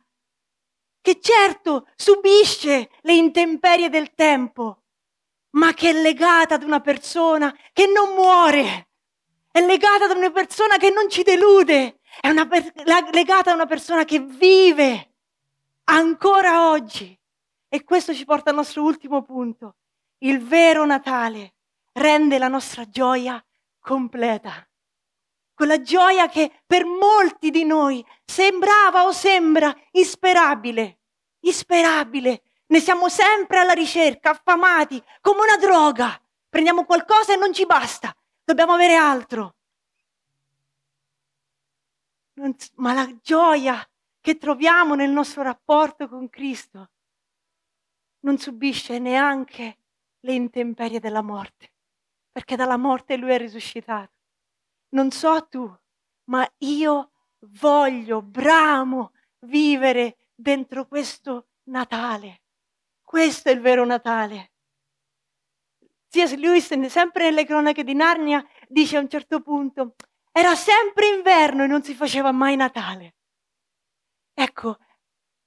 che 1.03 1.20
certo 1.20 1.87
subisce 1.94 2.90
le 3.03 3.12
intemperie 3.14 3.90
del 3.90 4.14
tempo, 4.14 4.85
ma 5.50 5.74
che 5.74 5.90
è 5.90 5.92
legata 5.92 6.55
ad 6.55 6.62
una 6.62 6.81
persona 6.81 7.55
che 7.74 7.87
non 7.87 8.14
muore, 8.14 8.88
è 9.50 9.61
legata 9.61 10.07
ad 10.07 10.16
una 10.16 10.31
persona 10.31 10.79
che 10.79 10.88
non 10.88 11.11
ci 11.11 11.22
delude, 11.22 12.00
è 12.20 12.33
per- 12.46 12.72
legata 13.12 13.50
a 13.50 13.55
una 13.55 13.66
persona 13.66 14.05
che 14.05 14.20
vive 14.20 15.12
ancora 15.85 16.70
oggi 16.70 17.18
E 17.68 17.83
questo 17.83 18.14
ci 18.14 18.24
porta 18.24 18.50
al 18.50 18.57
nostro 18.57 18.85
ultimo 18.85 19.22
punto. 19.22 19.74
Il 20.18 20.38
vero 20.38 20.87
Natale 20.87 21.55
rende 21.92 22.38
la 22.38 22.46
nostra 22.46 22.88
gioia 22.88 23.44
completa. 23.85 24.66
Quella 25.53 25.83
gioia 25.83 26.27
che 26.27 26.62
per 26.66 26.87
molti 26.87 27.51
di 27.51 27.64
noi 27.64 28.05
sembrava 28.25 29.05
o 29.05 29.12
sembra 29.12 29.73
insperabile, 29.90 31.01
insperabile. 31.40 32.42
Ne 32.68 32.81
siamo 32.81 33.11
sempre 33.11 33.59
alla 33.59 33.75
ricerca, 33.75 34.31
affamati, 34.31 35.01
come 35.20 35.42
una 35.42 35.59
droga. 35.59 36.18
Prendiamo 36.49 36.87
qualcosa 36.87 37.35
e 37.35 37.37
non 37.37 37.53
ci 37.53 37.66
basta, 37.66 38.16
dobbiamo 38.42 38.73
avere 38.73 38.94
altro. 38.94 39.55
ma 42.77 42.94
la 42.94 43.09
gioia 43.23 43.87
che 44.20 44.38
troviamo 44.38 44.94
nel 44.94 45.11
nostro 45.11 45.42
rapporto 45.42 46.09
con 46.09 46.29
Cristo 46.31 46.88
non 48.20 48.38
subisce 48.38 48.99
neanche 48.99 49.79
le 50.20 50.33
intemperie 50.33 50.99
della 50.99 51.23
morte, 51.23 51.73
perché 52.35 52.57
dalla 52.57 52.77
morte 52.77 53.16
lui 53.16 53.31
è 53.31 53.38
risuscitato. 53.38 54.11
Non 54.88 55.12
so 55.12 55.47
tu, 55.47 55.73
ma 56.31 56.44
io 56.59 57.12
voglio, 57.61 58.23
bramo, 58.23 59.12
vivere 59.47 60.16
dentro 60.35 60.88
questo 60.88 61.51
Natale. 61.68 62.42
Questo 63.01 63.51
è 63.51 63.53
il 63.53 63.61
vero 63.61 63.85
Natale. 63.85 64.51
C.S. 66.09 66.35
Lewis, 66.35 66.66
sempre 66.87 67.25
nelle 67.27 67.44
cronache 67.44 67.85
di 67.85 67.94
Narnia, 67.94 68.44
dice 68.66 68.97
a 68.97 69.01
un 69.01 69.09
certo 69.09 69.40
punto, 69.40 69.94
era 70.33 70.57
sempre 70.57 71.07
inverno 71.14 71.62
e 71.62 71.68
non 71.68 71.85
si 71.85 71.94
faceva 71.94 72.33
mai 72.33 72.57
Natale. 72.57 73.14
Ecco, 74.35 74.79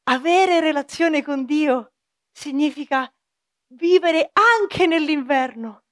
avere 0.03 0.61
relazione 0.61 1.21
con 1.21 1.43
Dio 1.43 1.95
significa 2.31 3.13
vivere 3.73 4.31
anche 4.31 4.85
nell'inverno, 4.85 5.83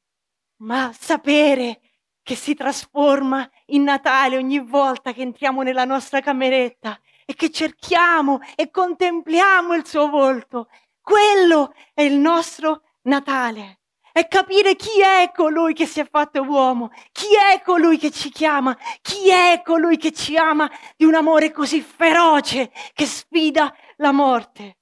ma 0.57 0.91
sapere 0.97 1.81
che 2.25 2.35
si 2.35 2.55
trasforma 2.55 3.47
in 3.67 3.83
Natale 3.83 4.37
ogni 4.37 4.59
volta 4.59 5.13
che 5.13 5.21
entriamo 5.21 5.61
nella 5.61 5.85
nostra 5.85 6.21
cameretta 6.21 6.99
e 7.25 7.35
che 7.35 7.51
cerchiamo 7.51 8.39
e 8.55 8.71
contempliamo 8.71 9.75
il 9.75 9.85
suo 9.85 10.09
volto. 10.09 10.69
Quello 11.01 11.73
è 11.93 12.01
il 12.01 12.17
nostro 12.17 12.81
Natale. 13.03 13.81
È 14.11 14.27
capire 14.27 14.75
chi 14.75 15.01
è 15.01 15.31
colui 15.35 15.73
che 15.73 15.85
si 15.85 15.99
è 15.99 16.07
fatto 16.09 16.41
uomo, 16.41 16.89
chi 17.11 17.27
è 17.35 17.61
colui 17.61 17.97
che 17.97 18.11
ci 18.11 18.29
chiama, 18.29 18.75
chi 19.01 19.29
è 19.29 19.61
colui 19.63 19.97
che 19.97 20.13
ci 20.13 20.37
ama 20.37 20.71
di 20.95 21.03
un 21.03 21.15
amore 21.15 21.51
così 21.51 21.81
feroce 21.81 22.71
che 22.93 23.05
sfida 23.05 23.75
la 23.97 24.11
morte. 24.11 24.77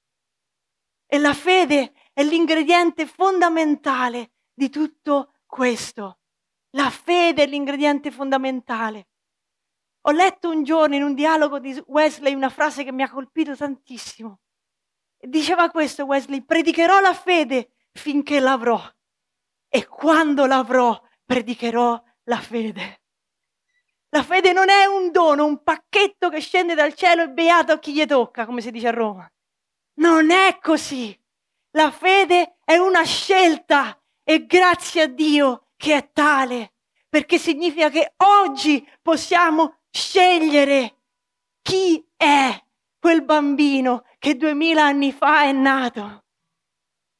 E 1.07 1.17
la 1.17 1.33
fede 1.33 1.93
è 2.13 2.23
l'ingrediente 2.23 3.07
fondamentale 3.07 4.33
di 4.53 4.69
tutto 4.69 5.32
questo. 5.53 6.17
La 6.71 6.89
fede 6.89 7.43
è 7.43 7.45
l'ingrediente 7.45 8.09
fondamentale. 8.09 9.09
Ho 10.05 10.11
letto 10.11 10.49
un 10.49 10.63
giorno 10.63 10.95
in 10.95 11.03
un 11.03 11.13
dialogo 11.13 11.59
di 11.59 11.79
Wesley 11.85 12.33
una 12.33 12.49
frase 12.49 12.83
che 12.83 12.91
mi 12.91 13.03
ha 13.03 13.09
colpito 13.11 13.55
tantissimo. 13.55 14.39
Diceva 15.15 15.69
questo 15.69 16.05
Wesley, 16.05 16.43
predicherò 16.43 16.99
la 16.99 17.13
fede 17.13 17.73
finché 17.91 18.39
l'avrò 18.39 18.81
e 19.69 19.85
quando 19.85 20.47
l'avrò 20.47 20.99
predicherò 21.23 22.03
la 22.23 22.39
fede. 22.39 23.03
La 24.09 24.23
fede 24.23 24.53
non 24.53 24.69
è 24.69 24.85
un 24.85 25.11
dono, 25.11 25.45
un 25.45 25.61
pacchetto 25.61 26.29
che 26.29 26.39
scende 26.39 26.73
dal 26.73 26.95
cielo 26.95 27.21
e 27.21 27.29
beato 27.29 27.73
a 27.73 27.79
chi 27.79 27.93
gli 27.93 28.05
tocca, 28.07 28.47
come 28.47 28.61
si 28.61 28.71
dice 28.71 28.87
a 28.87 28.91
Roma. 28.91 29.31
Non 29.99 30.31
è 30.31 30.57
così. 30.59 31.15
La 31.75 31.91
fede 31.91 32.57
è 32.63 32.77
una 32.77 33.03
scelta 33.03 34.02
e 34.23 34.45
grazie 34.45 35.03
a 35.03 35.07
Dio 35.07 35.67
che 35.75 35.95
è 35.95 36.09
tale, 36.11 36.73
perché 37.09 37.37
significa 37.37 37.89
che 37.89 38.13
oggi 38.17 38.87
possiamo 39.01 39.81
scegliere 39.89 41.01
chi 41.61 42.03
è 42.15 42.61
quel 42.99 43.23
bambino 43.23 44.05
che 44.19 44.35
duemila 44.35 44.85
anni 44.85 45.11
fa 45.11 45.43
è 45.43 45.51
nato. 45.51 46.23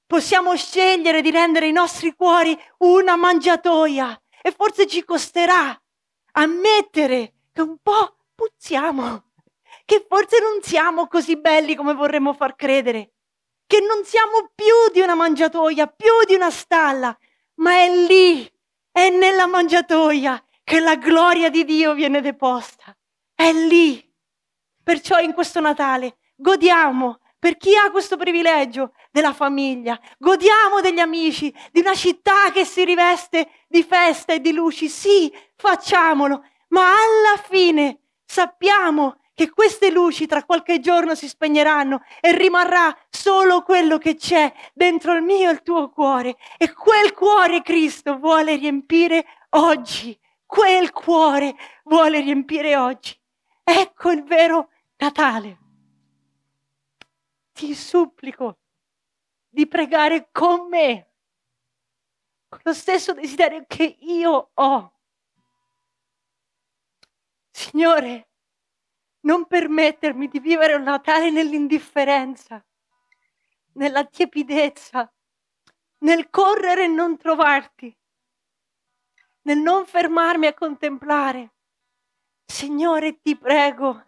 Possiamo 0.06 0.56
scegliere 0.56 1.22
di 1.22 1.32
rendere 1.32 1.68
i 1.68 1.72
nostri 1.72 2.14
cuori 2.16 2.58
una 2.80 3.16
mangiatoia 3.16 4.22
e 4.42 4.52
forse 4.52 4.88
ci 4.88 5.04
costerà 5.04 5.80
ammettere 6.34 7.34
che 7.52 7.62
un 7.62 7.78
po' 7.82 8.18
puzziamo 8.36 9.32
che 9.86 10.06
forse 10.08 10.40
non 10.40 10.62
siamo 10.62 11.08
così 11.08 11.38
belli 11.38 11.76
come 11.76 11.94
vorremmo 11.94 12.34
far 12.34 12.56
credere, 12.56 13.13
che 13.66 13.80
non 13.80 14.04
siamo 14.04 14.52
più 14.54 14.92
di 14.92 15.02
una 15.02 15.16
mangiatoia, 15.16 15.88
più 15.88 16.12
di 16.28 16.36
una 16.36 16.52
stalla, 16.52 17.18
ma 17.56 17.72
è 17.72 18.06
lì, 18.08 18.50
è 18.92 19.10
nella 19.10 19.48
mangiatoia 19.48 20.44
che 20.64 20.80
la 20.80 20.96
gloria 20.96 21.50
di 21.50 21.66
Dio 21.66 21.94
viene 21.94 22.22
deposta. 22.22 22.96
È 23.34 23.52
lì. 23.52 24.12
Perciò 24.84 25.20
in 25.20 25.34
questo 25.34 25.60
Natale 25.60 26.18
godiamo 26.36 27.20
per 27.44 27.58
chi 27.58 27.76
ha 27.76 27.92
questo 27.92 28.16
privilegio 28.16 28.94
della 29.12 29.34
famiglia, 29.34 30.00
godiamo 30.18 30.80
degli 30.80 31.00
amici, 31.00 31.54
di 31.74 31.82
una 31.82 31.94
città 31.94 32.52
che 32.54 32.64
si 32.64 32.86
riveste 32.86 33.50
di 33.68 33.84
festa 33.84 34.32
e 34.32 34.40
di 34.40 34.54
luci. 34.54 34.88
Sì, 34.88 35.30
facciamolo, 35.58 36.46
ma 36.70 36.86
alla 36.86 37.42
fine 37.46 38.00
sappiamo 38.24 39.18
che 39.34 39.50
queste 39.50 39.90
luci 39.90 40.28
tra 40.28 40.44
qualche 40.44 40.80
giorno 40.80 41.16
si 41.16 41.28
spegneranno 41.28 42.04
e 42.20 42.38
rimarrà 42.38 42.96
solo 43.10 43.64
quello 43.64 43.98
che 43.98 44.16
c'è 44.16 44.54
dentro 44.74 45.14
il 45.14 45.24
mio 45.24 45.50
e 45.50 45.54
il 45.54 45.62
tuo 45.64 45.90
cuore. 45.90 46.36
E 46.58 46.72
quel 46.74 47.14
cuore 47.14 47.62
Cristo 47.62 48.18
vuole 48.18 48.56
riempire 48.56 49.26
oggi. 49.50 50.18
Quel 50.46 50.92
cuore 50.92 51.56
vuole 51.86 52.22
riempire 52.22 52.76
oggi. 52.78 53.20
Ecco 53.64 54.12
il 54.12 54.24
vero 54.24 54.70
Natale. 54.98 55.58
Ti 57.54 57.74
supplico 57.74 58.58
di 59.50 59.68
pregare 59.68 60.30
con 60.32 60.68
me, 60.68 61.08
con 62.50 62.60
lo 62.64 62.74
stesso 62.74 63.14
desiderio 63.14 63.64
che 63.68 63.98
io 64.00 64.50
ho. 64.54 64.94
Signore, 67.52 68.30
non 69.24 69.46
permettermi 69.46 70.28
di 70.28 70.40
vivere 70.40 70.76
un 70.76 70.84
Natale 70.84 71.30
nell'indifferenza, 71.30 72.64
nella 73.74 74.06
tiepidezza, 74.06 75.12
nel 76.00 76.30
correre 76.30 76.86
e 76.86 76.88
non 76.88 77.18
trovarti, 77.18 77.96
nel 79.44 79.58
non 79.58 79.86
fermarmi 79.86 80.48
a 80.48 80.54
contemplare. 80.54 81.52
Signore, 82.46 83.22
ti 83.22 83.38
prego, 83.38 84.04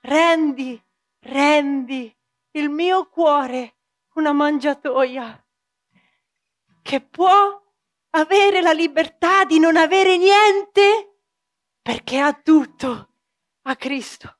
rendi, 0.00 0.82
rendi 1.20 2.14
il 2.52 2.68
mio 2.68 3.08
cuore 3.08 3.76
una 4.14 4.32
mangiatoia 4.32 5.44
che 6.82 7.00
può 7.00 7.62
avere 8.10 8.60
la 8.60 8.72
libertà 8.72 9.44
di 9.44 9.58
non 9.58 9.76
avere 9.76 10.16
niente 10.16 11.18
perché 11.80 12.18
ha 12.18 12.32
tutto 12.32 13.09
a 13.62 13.76
Cristo. 13.76 14.36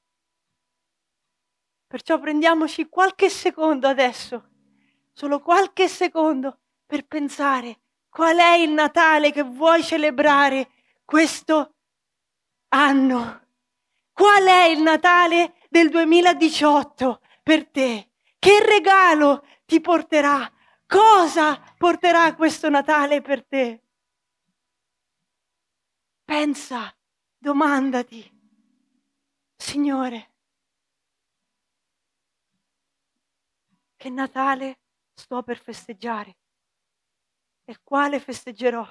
Perciò 1.86 2.18
prendiamoci 2.18 2.88
qualche 2.88 3.28
secondo 3.28 3.88
adesso, 3.88 4.48
solo 5.12 5.40
qualche 5.40 5.88
secondo, 5.88 6.60
per 6.86 7.06
pensare 7.06 7.80
qual 8.08 8.36
è 8.38 8.54
il 8.54 8.70
Natale 8.70 9.32
che 9.32 9.42
vuoi 9.42 9.82
celebrare 9.82 10.70
questo 11.04 11.74
anno. 12.68 13.48
Qual 14.12 14.44
è 14.44 14.64
il 14.64 14.82
Natale 14.82 15.54
del 15.68 15.88
2018 15.88 17.20
per 17.42 17.68
te? 17.68 18.10
Che 18.38 18.64
regalo 18.64 19.44
ti 19.64 19.80
porterà? 19.80 20.50
Cosa 20.86 21.60
porterà 21.76 22.34
questo 22.34 22.68
Natale 22.68 23.20
per 23.20 23.44
te? 23.46 23.82
Pensa, 26.24 26.94
domandati. 27.38 28.39
Signore, 29.60 30.30
che 33.94 34.08
Natale 34.08 34.80
sto 35.12 35.42
per 35.42 35.58
festeggiare 35.58 36.38
e 37.64 37.78
quale 37.84 38.20
festeggerò. 38.20 38.88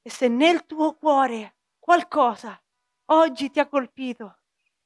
E 0.00 0.10
se 0.10 0.28
nel 0.28 0.64
tuo 0.64 0.94
cuore 0.94 1.56
qualcosa 1.80 2.58
oggi 3.06 3.50
ti 3.50 3.58
ha 3.58 3.66
colpito, 3.66 4.38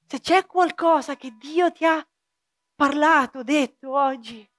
se 0.06 0.18
c'è 0.18 0.46
qualcosa 0.46 1.16
che 1.16 1.37
Dio 1.37 1.70
ti 1.70 1.85
ha 1.85 2.04
parlato, 2.74 3.42
detto 3.42 3.92
oggi, 3.92 4.50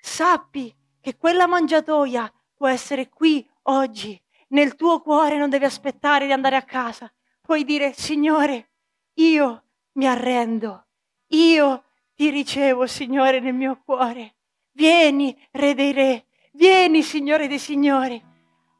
sappi 0.00 0.74
che 1.00 1.16
quella 1.16 1.48
mangiatoia 1.48 2.32
può 2.54 2.68
essere 2.68 3.08
qui 3.08 3.46
oggi. 3.62 4.18
Nel 4.50 4.76
tuo 4.76 5.02
cuore 5.02 5.36
non 5.36 5.50
devi 5.50 5.64
aspettare 5.64 6.24
di 6.24 6.32
andare 6.32 6.56
a 6.56 6.62
casa 6.62 7.12
puoi 7.48 7.64
dire, 7.64 7.94
Signore, 7.94 8.72
io 9.14 9.62
mi 9.92 10.06
arrendo, 10.06 10.88
io 11.28 11.84
ti 12.14 12.28
ricevo, 12.28 12.86
Signore, 12.86 13.40
nel 13.40 13.54
mio 13.54 13.80
cuore. 13.82 14.34
Vieni, 14.72 15.34
Re 15.52 15.72
dei 15.72 15.92
Re, 15.92 16.26
vieni, 16.52 17.02
Signore 17.02 17.48
dei 17.48 17.58
Signori. 17.58 18.22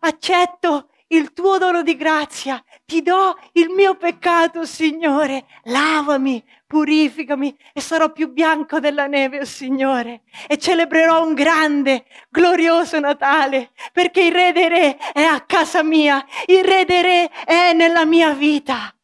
Accetto 0.00 0.90
il 1.06 1.32
tuo 1.32 1.56
dono 1.56 1.82
di 1.82 1.96
grazia, 1.96 2.62
ti 2.84 3.00
do 3.00 3.38
il 3.52 3.70
mio 3.70 3.96
peccato, 3.96 4.66
Signore. 4.66 5.46
Lavami, 5.62 6.44
purificami 6.68 7.56
e 7.72 7.80
sarò 7.80 8.12
più 8.12 8.30
bianco 8.30 8.78
della 8.78 9.06
neve, 9.06 9.40
oh 9.40 9.44
Signore. 9.44 10.22
E 10.46 10.58
celebrerò 10.58 11.26
un 11.26 11.34
grande, 11.34 12.04
glorioso 12.28 13.00
Natale, 13.00 13.72
perché 13.92 14.20
il 14.22 14.32
Re 14.32 14.52
dei 14.52 14.68
Re 14.68 14.96
è 14.96 15.22
a 15.22 15.40
casa 15.40 15.82
mia, 15.82 16.24
il 16.46 16.62
Re 16.62 16.84
dei 16.84 17.02
Re 17.02 17.30
è 17.44 17.72
nella 17.72 18.04
mia 18.04 18.32
vita. 18.34 18.94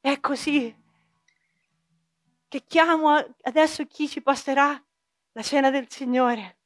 È 0.00 0.20
così 0.20 0.76
che 2.48 2.64
chiamo 2.66 3.16
adesso 3.42 3.86
chi 3.86 4.06
ci 4.06 4.20
passerà 4.20 4.80
la 5.32 5.42
cena 5.42 5.70
del 5.70 5.86
Signore. 5.88 6.58